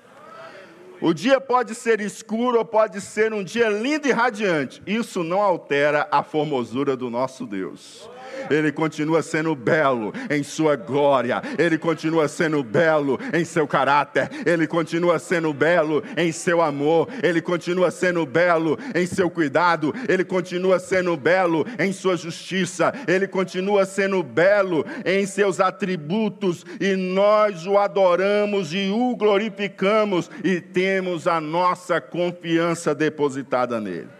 O 1.02 1.14
dia 1.14 1.40
pode 1.40 1.76
ser 1.76 2.02
escuro 2.02 2.58
ou 2.58 2.66
pode 2.66 3.00
ser 3.00 3.34
um 3.34 3.44
dia 3.44 3.70
lindo 3.70 4.08
e 4.08 4.12
radiante. 4.12 4.82
Isso 4.86 5.24
não 5.24 5.42
altera 5.42 6.08
a 6.12 6.22
formosura 6.24 6.98
do 6.98 7.10
nosso 7.10 7.46
Deus. 7.46 8.10
Ele 8.50 8.72
continua 8.72 9.22
sendo 9.22 9.56
belo 9.56 10.14
em 10.30 10.44
sua 10.44 10.76
glória, 10.76 11.42
ele 11.58 11.78
continua 11.78 12.28
sendo 12.28 12.64
belo 12.64 13.20
em 13.34 13.46
seu 13.46 13.68
caráter, 13.68 14.30
ele 14.46 14.68
continua 14.68 15.20
sendo 15.20 15.54
belo 15.54 16.04
em 16.18 16.32
seu 16.32 16.62
amor, 16.62 17.08
ele 17.22 17.42
continua 17.42 17.92
sendo 17.92 18.26
belo 18.26 18.78
em 18.96 19.06
seu 19.06 19.30
cuidado, 19.30 19.94
ele 20.08 20.24
continua 20.24 20.80
sendo 20.80 21.16
belo 21.16 21.66
em 21.78 21.92
sua 21.92 22.16
justiça, 22.16 22.94
ele 23.08 23.28
continua 23.28 23.86
sendo 23.86 24.22
belo 24.24 24.86
em 25.06 25.26
seus 25.26 25.60
atributos. 25.60 26.66
E 26.80 26.96
nós 26.96 27.66
o 27.66 27.78
adoramos 27.78 28.74
e 28.74 28.90
o 28.90 29.16
glorificamos 29.16 30.30
e 30.44 30.60
temos 30.60 31.28
a 31.28 31.40
nossa 31.40 32.02
confiança 32.02 32.94
depositada 32.94 33.80
nele 33.80 34.19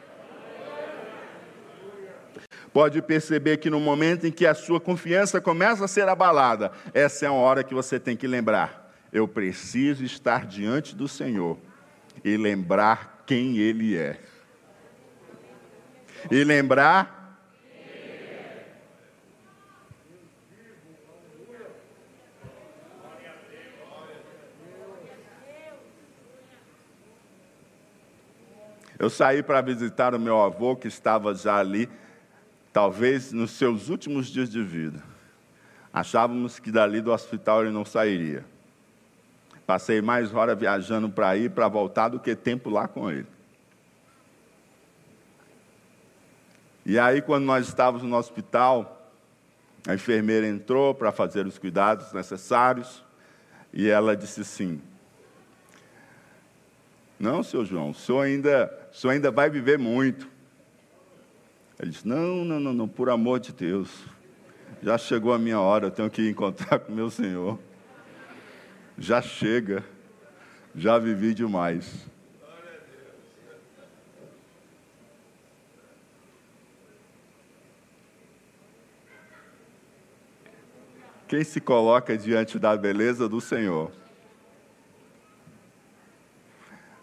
pode 2.74 3.02
perceber 3.02 3.58
que 3.58 3.70
no 3.70 3.80
momento 3.80 4.26
em 4.26 4.32
que 4.32 4.46
a 4.46 4.54
sua 4.54 4.80
confiança 4.80 5.42
começa 5.42 5.86
a 5.86 5.88
ser 5.88 6.08
abalada, 6.08 6.72
essa 6.94 7.26
é 7.26 7.28
a 7.28 7.34
hora 7.34 7.64
que 7.64 7.74
você 7.74 8.00
tem 8.00 8.16
que 8.16 8.28
lembrar: 8.28 8.92
eu 9.12 9.28
preciso 9.28 10.04
estar 10.04 10.46
diante 10.46 10.96
do 10.96 11.08
Senhor 11.08 11.58
e 12.24 12.38
lembrar 12.38 13.24
quem 13.26 13.58
Ele 13.58 13.98
é. 13.98 14.20
E 16.30 16.44
lembrar. 16.44 17.18
Eu 28.98 29.10
saí 29.10 29.42
para 29.42 29.62
visitar 29.62 30.14
o 30.14 30.20
meu 30.20 30.42
avô, 30.42 30.76
que 30.76 30.90
estava 30.90 31.34
já 31.34 31.56
ali 31.56 31.90
talvez 32.72 33.32
nos 33.32 33.52
seus 33.52 33.90
últimos 33.90 34.28
dias 34.28 34.50
de 34.50 34.64
vida. 34.64 35.02
Achávamos 35.92 36.60
que 36.60 36.72
dali 36.72 37.02
do 37.02 37.12
hospital 37.12 37.64
ele 37.64 37.72
não 37.72 37.84
sairia. 37.84 38.46
Passei 39.66 40.02
mais 40.02 40.34
hora 40.34 40.56
viajando 40.56 41.10
para 41.10 41.36
ir, 41.38 41.52
para 41.52 41.68
voltar, 41.68 42.10
do 42.10 42.20
que 42.20 42.36
tempo 42.36 42.70
lá 42.70 42.88
com 42.88 43.10
ele. 43.10 43.28
E 46.86 46.98
aí, 46.98 47.22
quando 47.22 47.46
nós 47.46 47.68
estávamos 47.68 48.02
no 48.02 48.16
hospital, 48.16 49.12
a 49.88 49.94
enfermeira 49.94 50.48
entrou 50.48 50.94
para 50.94 51.12
fazer 51.12 51.46
os 51.46 51.58
cuidados 51.58 52.12
necessários 52.14 53.04
e 53.72 53.88
ela 53.88 54.16
disse 54.16 54.42
assim: 54.42 54.82
Não, 57.20 57.44
seu 57.44 57.64
João, 57.64 57.92
o 57.92 57.94
senhor 57.94 58.22
ainda, 58.22 58.90
o 58.92 58.96
senhor 58.96 59.14
ainda 59.14 59.30
vai 59.30 59.50
viver 59.50 59.78
muito. 59.78 60.28
Ele 61.80 61.92
disse: 61.92 62.08
Não, 62.08 62.44
não, 62.44 62.60
não, 62.60 62.74
não, 62.74 62.88
por 62.88 63.10
amor 63.10 63.40
de 63.40 63.54
Deus. 63.54 63.90
Já 64.84 64.98
chegou 64.98 65.34
a 65.34 65.40
minha 65.40 65.60
hora, 65.60 65.88
eu 65.88 65.92
tenho 65.92 66.10
que 66.10 66.30
encontrar 66.30 66.80
com 66.80 66.92
meu 66.92 67.10
Senhor. 67.10 67.58
Já 68.98 69.22
chega, 69.22 69.84
já 70.76 70.98
vivi 71.00 71.34
demais. 71.34 72.06
Quem 81.28 81.44
se 81.44 81.62
coloca 81.62 82.18
diante 82.18 82.58
da 82.58 82.76
beleza 82.76 83.30
do 83.30 83.40
Senhor, 83.40 83.92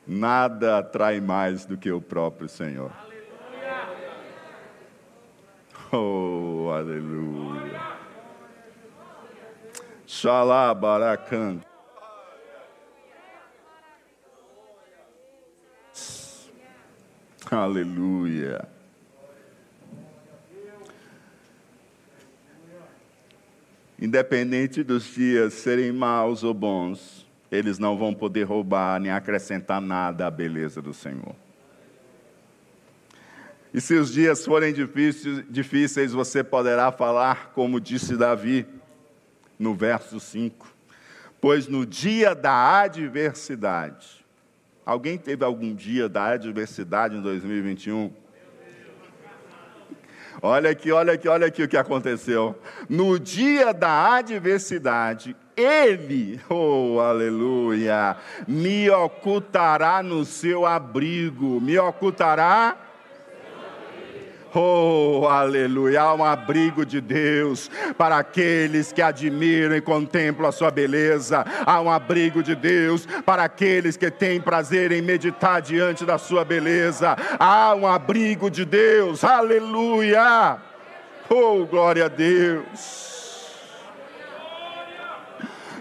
nada 0.05 0.79
atrai 0.79 1.21
mais 1.21 1.65
do 1.65 1.79
que 1.79 1.91
o 1.93 2.01
próprio 2.01 2.49
Senhor. 2.49 2.91
Oh, 5.99 6.69
aleluia. 6.71 7.81
Shalabarakan. 10.07 11.63
Aleluia. 17.51 18.69
Independente 23.99 24.83
dos 24.83 25.05
dias 25.05 25.55
serem 25.55 25.93
maus 25.93 26.45
ou 26.45 26.53
bons, 26.53 27.27
eles 27.51 27.79
não 27.79 27.97
vão 27.97 28.13
poder 28.13 28.43
roubar 28.43 29.01
nem 29.01 29.11
acrescentar 29.11 29.81
nada 29.81 30.27
à 30.27 30.31
beleza 30.31 30.83
do 30.83 30.93
Senhor. 30.93 31.46
E 33.77 33.81
se 33.83 33.93
os 33.93 34.11
dias 34.11 34.43
forem 34.43 34.73
difíceis, 34.73 36.11
você 36.11 36.43
poderá 36.43 36.91
falar 36.91 37.53
como 37.53 37.79
disse 37.79 38.17
Davi 38.17 38.67
no 39.59 39.75
verso 39.75 40.19
5. 40.19 40.67
Pois 41.39 41.69
no 41.69 41.85
dia 41.85 42.35
da 42.35 42.81
adversidade, 42.81 44.25
alguém 44.83 45.19
teve 45.19 45.45
algum 45.45 45.75
dia 45.75 46.09
da 46.09 46.29
adversidade 46.29 47.19
em 47.19 47.21
2021? 47.21 48.15
Olha 50.41 50.71
aqui, 50.71 50.91
olha 50.91 51.13
aqui, 51.13 51.29
olha 51.29 51.47
aqui 51.47 51.63
o 51.63 51.69
que 51.69 51.77
aconteceu. 51.77 52.59
No 52.89 53.19
dia 53.19 53.75
da 53.75 54.15
adversidade, 54.15 55.37
ele, 55.55 56.41
oh 56.49 56.99
aleluia, 56.99 58.17
me 58.49 58.89
ocultará 58.89 60.03
no 60.03 60.25
seu 60.25 60.65
abrigo, 60.65 61.61
me 61.61 61.79
ocultará 61.79 62.86
Oh, 64.59 65.29
aleluia! 65.29 66.01
Há 66.01 66.15
um 66.15 66.25
abrigo 66.25 66.87
de 66.87 66.99
Deus 66.99 67.71
para 67.99 68.17
aqueles 68.17 68.91
que 68.91 69.03
admiram 69.03 69.77
e 69.77 69.83
contemplam 69.83 70.49
a 70.49 70.53
sua 70.53 70.71
beleza. 70.71 71.45
Há 71.67 71.79
um 71.83 71.91
abrigo 71.91 72.43
de 72.43 72.55
Deus 72.55 73.05
para 73.27 73.45
aqueles 73.45 73.99
que 73.99 74.11
têm 74.11 74.41
prazer 74.41 74.93
em 74.93 75.03
meditar 75.03 75.61
diante 75.61 76.07
da 76.07 76.17
sua 76.17 76.43
beleza. 76.43 77.15
Há 77.39 77.75
um 77.75 77.87
abrigo 77.87 78.51
de 78.51 78.65
Deus. 78.65 79.23
Aleluia! 79.25 80.57
Oh, 81.29 81.67
glória 81.67 82.07
a 82.07 82.09
Deus! 82.09 83.16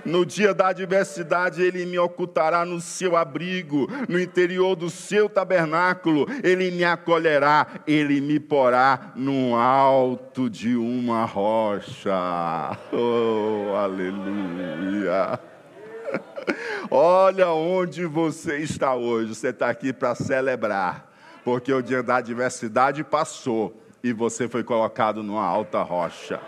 No 0.06 0.26
dia 0.26 0.54
da 0.54 0.68
adversidade, 0.68 1.63
ele 1.63 1.86
me 1.86 1.98
ocultará 1.98 2.63
no 2.63 2.80
seu 2.80 3.18
abrigo, 3.18 3.88
no 4.08 4.20
interior 4.20 4.76
do 4.76 4.89
seu 4.89 5.28
tabernáculo, 5.28 6.28
ele 6.44 6.70
me 6.70 6.84
acolherá, 6.84 7.68
ele 7.88 8.22
me 8.22 8.39
porá 8.39 9.12
no 9.15 9.56
alto 9.56 10.50
de 10.50 10.76
uma 10.76 11.26
rocha. 11.26 12.13
Oh, 12.98 13.76
aleluia. 13.76 15.39
Olha 16.89 17.50
onde 17.50 18.06
você 18.06 18.58
está 18.58 18.96
hoje. 18.96 19.34
Você 19.36 19.50
está 19.50 19.70
aqui 19.70 19.91
para 19.91 20.15
celebrar, 20.15 21.12
porque 21.44 21.74
o 21.74 21.82
dia 21.82 22.02
da 22.02 22.18
adversidade 22.18 23.04
passou 23.04 23.82
e 24.04 24.13
você 24.13 24.48
foi 24.48 24.63
colocado 24.63 25.24
numa 25.24 25.44
alta 25.44 25.82
rocha. 25.82 26.39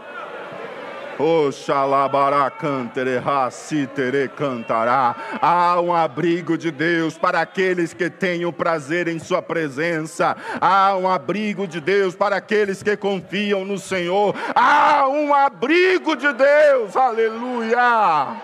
Oxalabara 1.20 2.50
cantere 2.52 3.18
racitere 3.18 4.28
cantará. 4.30 5.16
Há 5.42 5.80
um 5.82 5.94
abrigo 5.94 6.58
de 6.58 6.72
Deus 6.72 7.18
para 7.18 7.42
aqueles 7.42 7.94
que 7.94 8.10
têm 8.10 8.46
o 8.46 8.54
prazer 8.54 9.08
em 9.08 9.20
Sua 9.20 9.42
presença. 9.42 10.36
Há 10.62 10.96
um 10.96 11.08
abrigo 11.08 11.68
de 11.68 11.82
Deus 11.82 12.16
para 12.16 12.38
aqueles 12.38 12.84
que 12.84 12.96
confiam 12.96 13.66
no 13.66 13.78
Senhor. 13.78 14.36
Há 14.54 15.08
um 15.08 15.34
abrigo 15.34 16.16
de 16.16 16.32
Deus, 16.34 16.96
aleluia. 16.96 18.38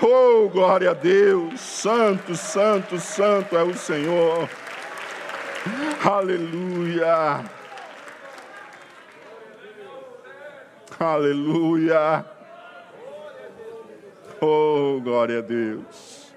Oh, 0.00 0.48
glória 0.50 0.90
a 0.90 0.94
Deus! 0.94 1.58
Santo, 1.58 2.36
santo, 2.36 2.98
santo 2.98 3.56
é 3.56 3.62
o 3.62 3.74
Senhor. 3.74 4.48
Aleluia. 6.04 7.55
Aleluia. 10.98 12.24
Oh, 14.40 14.98
glória 15.02 15.40
a 15.40 15.42
Deus. 15.42 16.32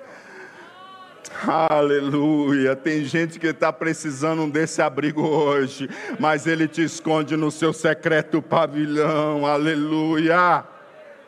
Aleluia. 1.47 2.75
Tem 2.75 3.05
gente 3.05 3.39
que 3.39 3.47
está 3.47 3.71
precisando 3.71 4.45
desse 4.51 4.81
abrigo 4.81 5.25
hoje, 5.25 5.89
mas 6.19 6.45
ele 6.45 6.67
te 6.67 6.83
esconde 6.83 7.37
no 7.37 7.49
seu 7.51 7.71
secreto 7.71 8.41
pavilhão. 8.41 9.45
Aleluia. 9.45 10.65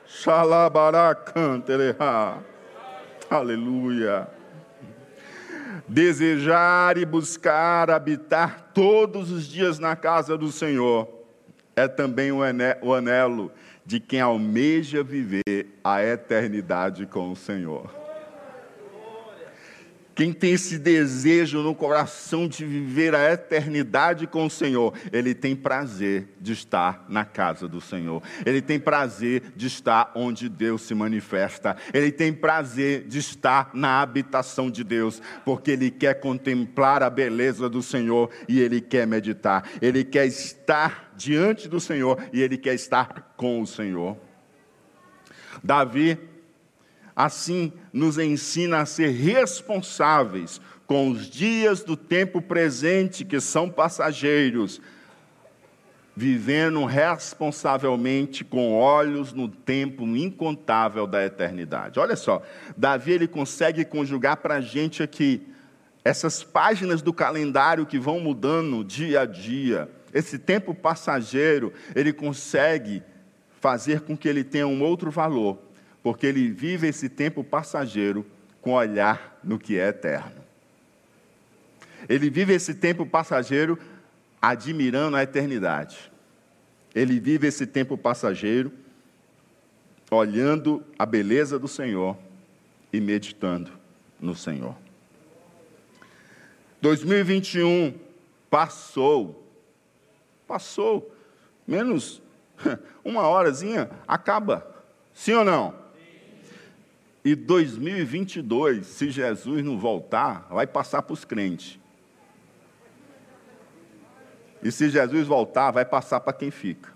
Xalabaracantereha. 0.05 2.37
Aleluia. 3.29 4.27
Desejar 5.87 6.97
e 6.97 7.05
buscar 7.05 7.89
habitar 7.89 8.71
todos 8.73 9.31
os 9.31 9.47
dias 9.47 9.79
na 9.79 9.95
casa 9.95 10.37
do 10.37 10.51
Senhor 10.51 11.20
é 11.75 11.87
também 11.87 12.31
o 12.31 12.93
anelo 12.93 13.51
de 13.85 13.99
quem 13.99 14.21
almeja 14.21 15.03
viver 15.03 15.67
a 15.83 16.03
eternidade 16.03 17.05
com 17.05 17.31
o 17.31 17.35
Senhor. 17.35 18.01
Quem 20.13 20.33
tem 20.33 20.51
esse 20.51 20.77
desejo 20.77 21.63
no 21.63 21.73
coração 21.73 22.47
de 22.47 22.65
viver 22.65 23.15
a 23.15 23.31
eternidade 23.31 24.27
com 24.27 24.45
o 24.45 24.49
Senhor, 24.49 24.93
ele 25.11 25.33
tem 25.33 25.55
prazer 25.55 26.27
de 26.39 26.51
estar 26.51 27.05
na 27.07 27.23
casa 27.23 27.67
do 27.67 27.79
Senhor. 27.79 28.21
Ele 28.45 28.61
tem 28.61 28.79
prazer 28.79 29.53
de 29.55 29.67
estar 29.67 30.11
onde 30.13 30.49
Deus 30.49 30.81
se 30.81 30.93
manifesta. 30.93 31.77
Ele 31.93 32.11
tem 32.11 32.33
prazer 32.33 33.07
de 33.07 33.19
estar 33.19 33.71
na 33.73 34.01
habitação 34.01 34.69
de 34.69 34.83
Deus, 34.83 35.21
porque 35.45 35.71
ele 35.71 35.89
quer 35.89 36.19
contemplar 36.19 37.01
a 37.01 37.09
beleza 37.09 37.69
do 37.69 37.81
Senhor 37.81 38.29
e 38.49 38.59
ele 38.59 38.81
quer 38.81 39.07
meditar. 39.07 39.63
Ele 39.81 40.03
quer 40.03 40.27
estar 40.27 41.10
diante 41.21 41.67
do 41.67 41.79
Senhor 41.79 42.17
e 42.33 42.41
ele 42.41 42.57
quer 42.57 42.73
estar 42.73 43.33
com 43.37 43.61
o 43.61 43.67
Senhor. 43.67 44.17
Davi 45.63 46.17
assim 47.15 47.71
nos 47.93 48.17
ensina 48.17 48.79
a 48.79 48.85
ser 48.85 49.09
responsáveis 49.09 50.59
com 50.87 51.09
os 51.09 51.29
dias 51.29 51.83
do 51.83 51.95
tempo 51.95 52.41
presente, 52.41 53.23
que 53.23 53.39
são 53.39 53.69
passageiros, 53.69 54.81
vivendo 56.15 56.83
responsavelmente 56.83 58.43
com 58.43 58.73
olhos 58.73 59.31
no 59.31 59.47
tempo 59.47 60.03
incontável 60.05 61.07
da 61.07 61.23
eternidade. 61.25 61.99
Olha 61.99 62.15
só, 62.15 62.41
Davi 62.75 63.13
ele 63.13 63.27
consegue 63.27 63.85
conjugar 63.85 64.37
para 64.37 64.55
a 64.55 64.61
gente 64.61 65.01
aqui 65.01 65.47
essas 66.03 66.43
páginas 66.43 67.01
do 67.01 67.13
calendário 67.13 67.85
que 67.85 67.99
vão 67.99 68.19
mudando 68.19 68.83
dia 68.83 69.21
a 69.21 69.25
dia. 69.25 69.89
Esse 70.13 70.37
tempo 70.37 70.73
passageiro, 70.73 71.73
ele 71.95 72.11
consegue 72.11 73.01
fazer 73.59 74.01
com 74.01 74.17
que 74.17 74.27
ele 74.27 74.43
tenha 74.43 74.67
um 74.67 74.81
outro 74.81 75.11
valor 75.11 75.59
porque 76.03 76.25
ele 76.25 76.49
vive 76.49 76.87
esse 76.87 77.07
tempo 77.07 77.43
passageiro 77.43 78.25
com 78.61 78.73
olhar 78.73 79.39
no 79.43 79.59
que 79.59 79.77
é 79.77 79.87
eterno. 79.87 80.41
Ele 82.09 82.29
vive 82.29 82.53
esse 82.53 82.73
tempo 82.73 83.05
passageiro 83.05 83.77
admirando 84.41 85.15
a 85.15 85.23
eternidade. 85.23 86.11
Ele 86.93 87.19
vive 87.19 87.47
esse 87.47 87.65
tempo 87.67 87.97
passageiro 87.97 88.71
olhando 90.09 90.83
a 90.97 91.05
beleza 91.05 91.57
do 91.57 91.67
Senhor 91.67 92.17
e 92.91 92.99
meditando 92.99 93.71
no 94.19 94.35
Senhor. 94.35 94.75
2021 96.81 97.93
passou, 98.49 99.47
passou, 100.51 101.15
menos 101.65 102.21
uma 103.05 103.25
horazinha, 103.25 103.89
acaba. 104.05 104.67
Sim 105.13 105.33
ou 105.35 105.45
não? 105.45 105.73
E 107.23 107.35
2022, 107.35 108.85
se 108.85 109.09
Jesus 109.11 109.63
não 109.63 109.79
voltar, 109.79 110.47
vai 110.49 110.67
passar 110.67 111.03
para 111.03 111.13
os 111.13 111.23
crentes. 111.23 111.79
E 114.61 114.69
se 114.73 114.89
Jesus 114.89 115.25
voltar, 115.25 115.71
vai 115.71 115.85
passar 115.85 116.19
para 116.19 116.33
quem 116.33 116.51
fica. 116.51 116.91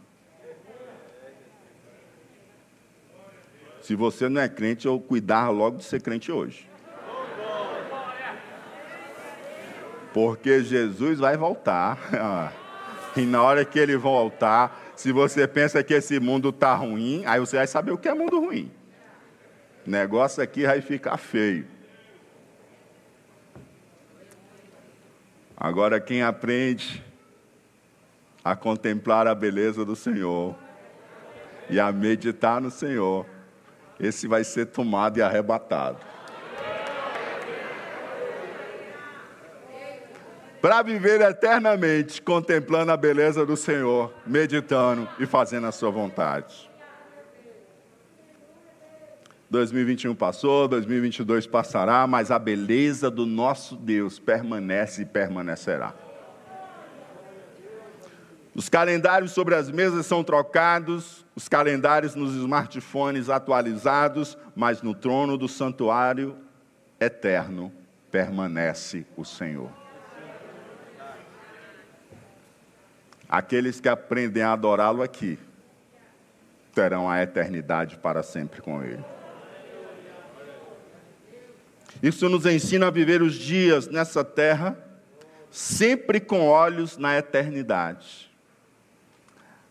Se 3.82 3.96
você 3.96 4.28
não 4.28 4.42
é 4.42 4.50
crente, 4.50 4.86
eu 4.86 5.00
cuidar 5.00 5.50
logo 5.50 5.78
de 5.78 5.86
ser 5.86 6.02
crente 6.02 6.30
hoje. 6.30 6.70
Porque 10.14 10.62
Jesus 10.62 11.20
vai 11.20 11.38
voltar. 11.38 12.56
E 13.16 13.22
na 13.22 13.42
hora 13.42 13.64
que 13.64 13.80
ele 13.80 13.96
voltar, 13.96 14.94
se 14.96 15.12
você 15.12 15.48
pensa 15.48 15.84
que 15.84 15.94
esse 15.94 16.20
mundo 16.20 16.50
está 16.50 16.74
ruim, 16.76 17.24
aí 17.26 17.40
você 17.40 17.58
vai 17.58 17.68
saber 17.68 17.92
o 17.92 17.98
que 17.98 18.10
é 18.10 18.14
mundo 18.14 18.40
ruim. 18.40 18.72
O 19.86 19.90
negócio 19.90 20.44
aqui 20.44 20.66
vai 20.66 20.82
ficar 20.82 21.18
feio. 21.18 21.66
Agora, 25.56 26.02
quem 26.02 26.22
aprende 26.22 27.04
a 28.44 28.56
contemplar 28.56 29.28
a 29.28 29.34
beleza 29.34 29.86
do 29.86 29.96
Senhor 29.96 30.56
e 31.70 31.80
a 31.80 31.92
meditar 31.92 32.60
no 32.60 32.70
Senhor, 32.70 33.26
esse 34.00 34.28
vai 34.28 34.44
ser 34.44 34.68
tomado 34.68 35.18
e 35.18 35.22
arrebatado. 35.22 36.00
Para 40.66 40.82
viver 40.82 41.22
eternamente 41.22 42.20
contemplando 42.20 42.92
a 42.92 42.98
beleza 42.98 43.46
do 43.46 43.56
Senhor, 43.56 44.12
meditando 44.26 45.08
e 45.20 45.28
fazendo 45.28 45.68
a 45.68 45.72
sua 45.72 45.92
vontade. 45.92 46.68
2021 49.48 50.16
passou, 50.16 50.68
2022 50.68 51.46
passará, 51.46 52.08
mas 52.08 52.32
a 52.32 52.40
beleza 52.40 53.12
do 53.12 53.28
nosso 53.28 53.76
Deus 53.76 54.18
permanece 54.18 55.04
e 55.04 55.06
permanecerá. 55.06 55.94
Os 58.56 58.68
calendários 58.68 59.34
sobre 59.34 59.54
as 59.54 59.70
mesas 59.70 60.08
são 60.08 60.24
trocados, 60.24 61.24
os 61.36 61.48
calendários 61.48 62.16
nos 62.16 62.34
smartphones 62.34 63.30
atualizados, 63.30 64.36
mas 64.56 64.82
no 64.82 64.96
trono 64.96 65.38
do 65.38 65.48
santuário 65.48 66.36
eterno 67.00 67.72
permanece 68.10 69.06
o 69.16 69.24
Senhor. 69.24 69.85
Aqueles 73.36 73.82
que 73.82 73.90
aprendem 73.90 74.42
a 74.42 74.54
adorá-lo 74.54 75.04
aqui 75.04 75.38
terão 76.74 77.10
a 77.10 77.22
eternidade 77.22 77.98
para 77.98 78.24
sempre 78.24 78.62
com 78.62 78.82
Ele. 78.82 79.04
Isso 82.02 82.30
nos 82.30 82.46
ensina 82.46 82.88
a 82.88 82.90
viver 82.90 83.22
os 83.22 83.34
dias 83.34 83.90
nessa 83.90 84.24
terra, 84.24 84.78
sempre 85.52 86.22
com 86.22 86.48
olhos 86.48 86.96
na 86.96 87.18
eternidade. 87.18 88.32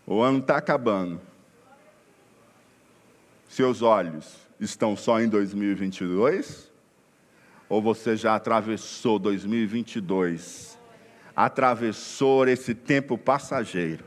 O 0.07 0.21
ano 0.21 0.41
está 0.41 0.59
acabando. 0.59 1.19
Seus 3.49 3.81
olhos 3.81 4.37
estão 4.61 4.95
só 4.95 5.23
em 5.23 5.27
2022? 5.27 6.71
Ou 7.67 7.81
você 7.81 8.15
já 8.15 8.35
atravessou 8.35 9.19
2022? 9.19 10.74
Atravessou 11.35 12.47
esse 12.49 12.75
tempo 12.75 13.19
passageiro 13.19 14.05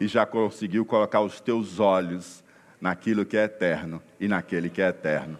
e 0.00 0.06
já 0.06 0.24
conseguiu 0.24 0.84
colocar 0.84 1.20
os 1.20 1.40
teus 1.40 1.80
olhos 1.80 2.44
naquilo 2.80 3.24
que 3.24 3.36
é 3.36 3.44
eterno 3.44 4.02
e 4.20 4.28
naquele 4.28 4.70
que 4.70 4.80
é 4.80 4.88
eterno, 4.88 5.38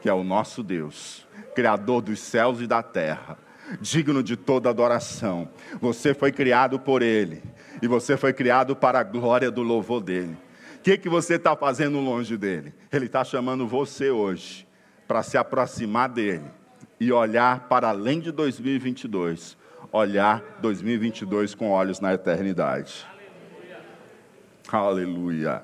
que 0.00 0.08
é 0.08 0.12
o 0.12 0.24
nosso 0.24 0.62
Deus, 0.62 1.26
Criador 1.54 2.00
dos 2.00 2.20
céus 2.20 2.60
e 2.60 2.66
da 2.66 2.82
terra, 2.82 3.36
digno 3.80 4.22
de 4.22 4.36
toda 4.36 4.70
adoração. 4.70 5.48
Você 5.80 6.14
foi 6.14 6.32
criado 6.32 6.78
por 6.78 7.02
Ele 7.02 7.42
e 7.82 7.86
você 7.86 8.16
foi 8.16 8.32
criado 8.32 8.74
para 8.74 9.00
a 9.00 9.04
glória 9.04 9.50
do 9.50 9.62
louvor 9.62 10.00
dEle. 10.00 10.36
O 10.76 10.80
que, 10.80 10.96
que 10.96 11.08
você 11.08 11.34
está 11.34 11.56
fazendo 11.56 11.98
longe 12.00 12.36
dele? 12.36 12.72
Ele 12.90 13.06
está 13.06 13.24
chamando 13.24 13.66
você 13.66 14.10
hoje 14.10 14.66
para 15.06 15.22
se 15.22 15.36
aproximar 15.36 16.08
dele 16.08 16.44
e 17.00 17.12
olhar 17.12 17.68
para 17.68 17.88
além 17.88 18.20
de 18.20 18.30
2022, 18.30 19.56
olhar 19.92 20.42
2022 20.60 21.54
com 21.54 21.70
olhos 21.70 22.00
na 22.00 22.14
eternidade. 22.14 23.06
Aleluia. 24.70 24.88
Aleluia. 24.88 25.62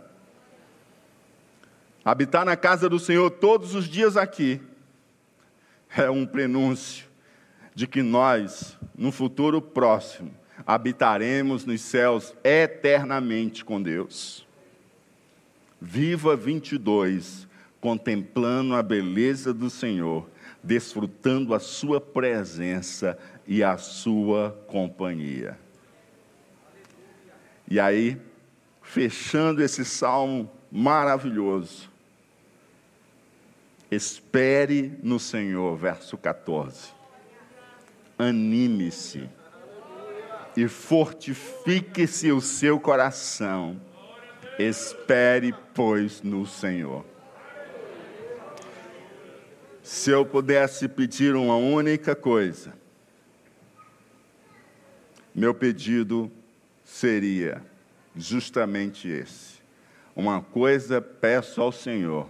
Habitar 2.05 2.45
na 2.45 2.57
casa 2.57 2.89
do 2.89 2.99
Senhor 2.99 3.31
todos 3.31 3.75
os 3.75 3.87
dias 3.87 4.17
aqui 4.17 4.61
é 5.97 6.11
um 6.11 6.27
prenúncio 6.27 7.07
de 7.75 7.87
que 7.87 8.03
nós, 8.03 8.77
no 8.97 9.11
futuro 9.11 9.61
próximo, 9.61 10.35
habitaremos 10.67 11.65
nos 11.65 11.81
céus 11.81 12.35
eternamente 12.43 13.65
com 13.65 13.83
Deus. 13.83 14.47
Viva 15.81 16.37
22, 16.37 17.49
contemplando 17.81 18.75
a 18.75 18.83
beleza 18.83 19.53
do 19.53 19.69
Senhor, 19.69 20.29
desfrutando 20.63 21.55
a 21.55 21.59
Sua 21.59 22.01
presença 22.01 23.19
e 23.47 23.63
a 23.63 23.77
Sua 23.77 24.51
companhia. 24.67 25.59
E 27.69 27.81
aí, 27.81 28.21
fechando 28.83 29.63
esse 29.63 29.85
salmo 29.85 30.51
maravilhoso, 30.71 31.91
espere 33.91 34.99
no 35.03 35.19
Senhor, 35.19 35.77
verso 35.77 36.17
14. 36.17 36.93
Anime-se 38.19 39.29
e 40.57 40.69
fortifique-se 40.69 42.31
o 42.31 42.41
seu 42.41 42.79
coração. 42.79 43.81
Espere, 44.59 45.55
pois, 45.75 46.23
no 46.23 46.47
Senhor. 46.47 47.05
Se 49.83 50.11
eu 50.11 50.25
pudesse 50.25 50.89
pedir 50.89 51.35
uma 51.35 51.57
única 51.57 52.15
coisa, 52.15 52.73
meu 55.35 55.53
pedido 55.53 56.31
seria 56.85 57.61
justamente 58.15 59.09
esse. 59.09 59.55
Uma 60.15 60.41
coisa 60.41 61.01
peço 61.01 61.61
ao 61.61 61.73
Senhor 61.73 62.29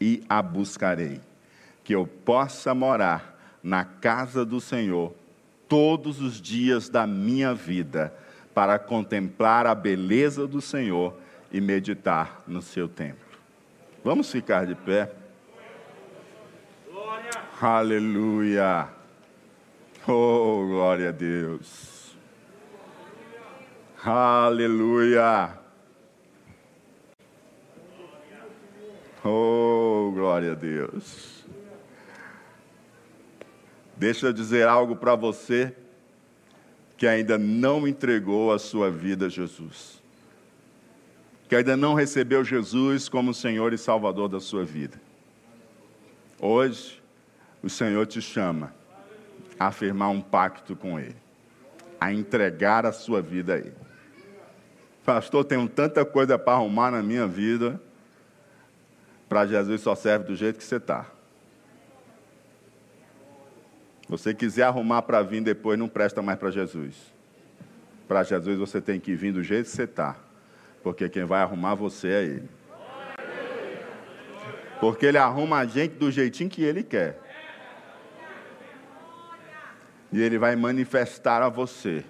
e 0.00 0.24
a 0.28 0.42
buscarei, 0.42 1.20
que 1.84 1.94
eu 1.94 2.06
possa 2.06 2.74
morar 2.74 3.60
na 3.62 3.84
casa 3.84 4.44
do 4.44 4.60
Senhor 4.60 5.14
todos 5.68 6.20
os 6.20 6.40
dias 6.40 6.88
da 6.88 7.06
minha 7.06 7.54
vida, 7.54 8.12
para 8.52 8.78
contemplar 8.78 9.66
a 9.66 9.74
beleza 9.74 10.46
do 10.46 10.60
Senhor 10.60 11.16
e 11.50 11.60
meditar 11.60 12.42
no 12.46 12.60
seu 12.60 12.88
templo. 12.88 13.38
Vamos 14.04 14.30
ficar 14.30 14.66
de 14.66 14.74
pé. 14.74 15.10
Glória. 16.90 17.30
Aleluia. 17.60 18.88
Oh, 20.06 20.66
glória 20.66 21.10
a 21.10 21.12
Deus. 21.12 21.91
Aleluia. 24.04 25.56
Oh, 29.24 30.10
glória 30.12 30.50
a 30.50 30.54
Deus. 30.56 31.44
Deixa 33.96 34.26
eu 34.26 34.32
dizer 34.32 34.66
algo 34.66 34.96
para 34.96 35.14
você 35.14 35.72
que 36.96 37.06
ainda 37.06 37.38
não 37.38 37.86
entregou 37.86 38.52
a 38.52 38.58
sua 38.58 38.90
vida 38.90 39.26
a 39.26 39.28
Jesus, 39.28 40.02
que 41.48 41.54
ainda 41.54 41.76
não 41.76 41.94
recebeu 41.94 42.44
Jesus 42.44 43.08
como 43.08 43.32
Senhor 43.32 43.72
e 43.72 43.78
Salvador 43.78 44.28
da 44.28 44.40
sua 44.40 44.64
vida. 44.64 45.00
Hoje, 46.40 47.00
o 47.62 47.70
Senhor 47.70 48.04
te 48.08 48.20
chama 48.20 48.74
a 49.60 49.66
afirmar 49.66 50.08
um 50.08 50.20
pacto 50.20 50.74
com 50.74 50.98
Ele, 50.98 51.14
a 52.00 52.12
entregar 52.12 52.84
a 52.84 52.90
sua 52.90 53.22
vida 53.22 53.54
a 53.54 53.58
Ele. 53.58 53.81
Pastor, 55.04 55.44
tenho 55.44 55.68
tanta 55.68 56.04
coisa 56.04 56.38
para 56.38 56.54
arrumar 56.54 56.90
na 56.90 57.02
minha 57.02 57.26
vida 57.26 57.80
para 59.32 59.46
Jesus 59.46 59.80
só 59.80 59.94
serve 59.94 60.26
do 60.26 60.36
jeito 60.36 60.58
que 60.58 60.64
você 60.64 60.76
está. 60.76 61.06
Você 64.06 64.34
quiser 64.34 64.64
arrumar 64.64 65.00
para 65.00 65.22
vir 65.22 65.40
depois, 65.40 65.78
não 65.78 65.88
presta 65.88 66.20
mais 66.20 66.38
para 66.38 66.50
Jesus. 66.50 66.94
Para 68.06 68.22
Jesus 68.24 68.58
você 68.58 68.78
tem 68.78 69.00
que 69.00 69.14
vir 69.14 69.32
do 69.32 69.42
jeito 69.42 69.70
que 69.70 69.74
você 69.74 69.84
está. 69.84 70.16
Porque 70.82 71.08
quem 71.08 71.24
vai 71.24 71.40
arrumar 71.40 71.74
você 71.74 72.08
é 72.08 72.22
Ele. 72.24 72.48
Porque 74.78 75.06
Ele 75.06 75.16
arruma 75.16 75.60
a 75.60 75.64
gente 75.64 75.94
do 75.94 76.10
jeitinho 76.10 76.50
que 76.50 76.62
Ele 76.62 76.82
quer. 76.82 77.18
E 80.12 80.20
Ele 80.20 80.36
vai 80.36 80.54
manifestar 80.56 81.40
a 81.40 81.48
você 81.48 82.04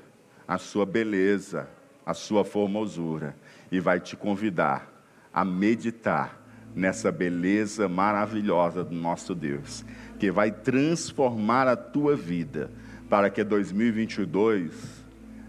a 0.49 0.59
sua 0.59 0.85
beleza, 0.85 1.69
a 2.05 2.15
sua 2.15 2.45
formosura. 2.45 3.37
E 3.71 3.81
vai 3.81 4.01
te 4.01 4.17
convidar 4.17 4.91
a 5.33 5.45
meditar 5.45 6.41
nessa 6.75 7.13
beleza 7.13 7.89
maravilhosa 7.89 8.83
do 8.83 8.95
nosso 8.95 9.35
Deus, 9.35 9.85
que 10.19 10.31
vai 10.31 10.51
transformar 10.51 11.69
a 11.69 11.77
tua 11.77 12.17
vida 12.17 12.71
para 13.09 13.29
que 13.29 13.45
2022 13.45 15.05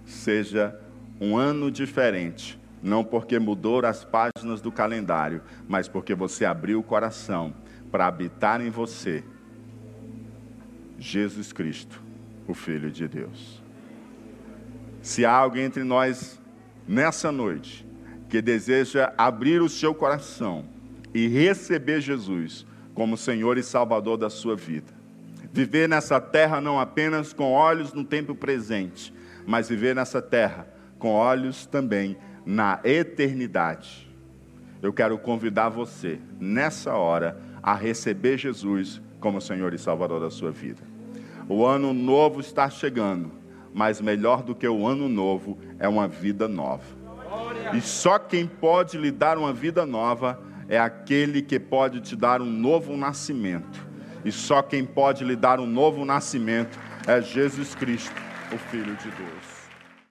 seja 0.05 0.77
um 1.19 1.37
ano 1.37 1.71
diferente, 1.71 2.59
não 2.81 3.03
porque 3.03 3.39
mudou 3.39 3.85
as 3.85 4.03
páginas 4.03 4.59
do 4.59 4.71
calendário, 4.71 5.41
mas 5.67 5.87
porque 5.87 6.13
você 6.13 6.43
abriu 6.43 6.79
o 6.79 6.83
coração 6.83 7.53
para 7.89 8.07
habitar 8.07 8.59
em 8.59 8.69
você 8.69 9.23
Jesus 10.99 11.53
Cristo, 11.53 12.01
o 12.47 12.53
Filho 12.53 12.91
de 12.91 13.07
Deus. 13.07 13.61
Se 15.01 15.25
há 15.25 15.33
alguém 15.33 15.63
entre 15.63 15.83
nós 15.83 16.39
nessa 16.88 17.32
noite 17.32 17.86
que 18.30 18.41
deseja 18.41 19.13
abrir 19.17 19.62
o 19.62 19.69
seu 19.69 19.93
coração 19.93 20.65
e 21.13 21.28
receber 21.28 22.02
Jesus 22.02 22.65
como 22.93 23.17
Senhor 23.17 23.58
e 23.58 23.63
Salvador 23.63 24.17
da 24.17 24.30
sua 24.30 24.56
vida. 24.56 24.91
Viver 25.52 25.88
nessa 25.88 26.19
terra 26.19 26.60
não 26.60 26.80
apenas 26.80 27.32
com 27.32 27.52
olhos 27.52 27.93
no 27.93 28.04
tempo 28.04 28.34
presente, 28.34 29.13
mas 29.46 29.69
viver 29.69 29.96
nessa 29.96 30.22
terra 30.22 30.67
com 30.98 31.10
olhos 31.12 31.65
também 31.65 32.17
na 32.46 32.80
eternidade. 32.84 34.10
Eu 34.82 34.91
quero 34.91 35.17
convidar 35.17 35.69
você, 35.69 36.19
nessa 36.39 36.96
hora, 36.96 37.39
a 37.62 37.74
receber 37.74 38.38
Jesus 38.38 39.02
como 39.19 39.39
Senhor 39.39 39.74
e 39.74 39.78
Salvador 39.78 40.19
da 40.19 40.30
sua 40.30 40.52
vida. 40.52 40.82
O 41.48 41.65
ano 41.65 41.93
novo 41.93 42.39
está 42.39 42.69
chegando, 42.69 43.32
mas 43.73 43.99
melhor 43.99 44.43
do 44.43 44.53
que 44.53 44.67
o 44.67 44.86
ano 44.86 45.09
novo 45.09 45.57
é 45.79 45.88
uma 45.88 46.07
vida 46.07 46.47
nova. 46.47 46.86
E 47.73 47.81
só 47.81 48.19
quem 48.19 48.45
pode 48.45 48.97
lhe 48.97 49.12
dar 49.12 49.38
uma 49.38 49.51
vida 49.51 49.86
nova 49.86 50.39
é 50.67 50.79
aquele 50.79 51.41
que 51.41 51.59
pode 51.59 52.01
te 52.01 52.15
dar 52.15 52.41
um 52.41 52.45
novo 52.45 52.95
nascimento. 52.95 53.88
E 54.23 54.31
só 54.31 54.62
quem 54.62 54.86
pode 54.86 55.23
lhe 55.23 55.36
dar 55.36 55.59
um 55.59 55.65
novo 55.65 56.05
nascimento 56.05 56.79
é 57.05 57.21
Jesus 57.21 57.75
Cristo, 57.75 58.15
o 58.53 58.57
Filho 58.57 58.95
de 58.95 59.09
Deus. 59.12 59.52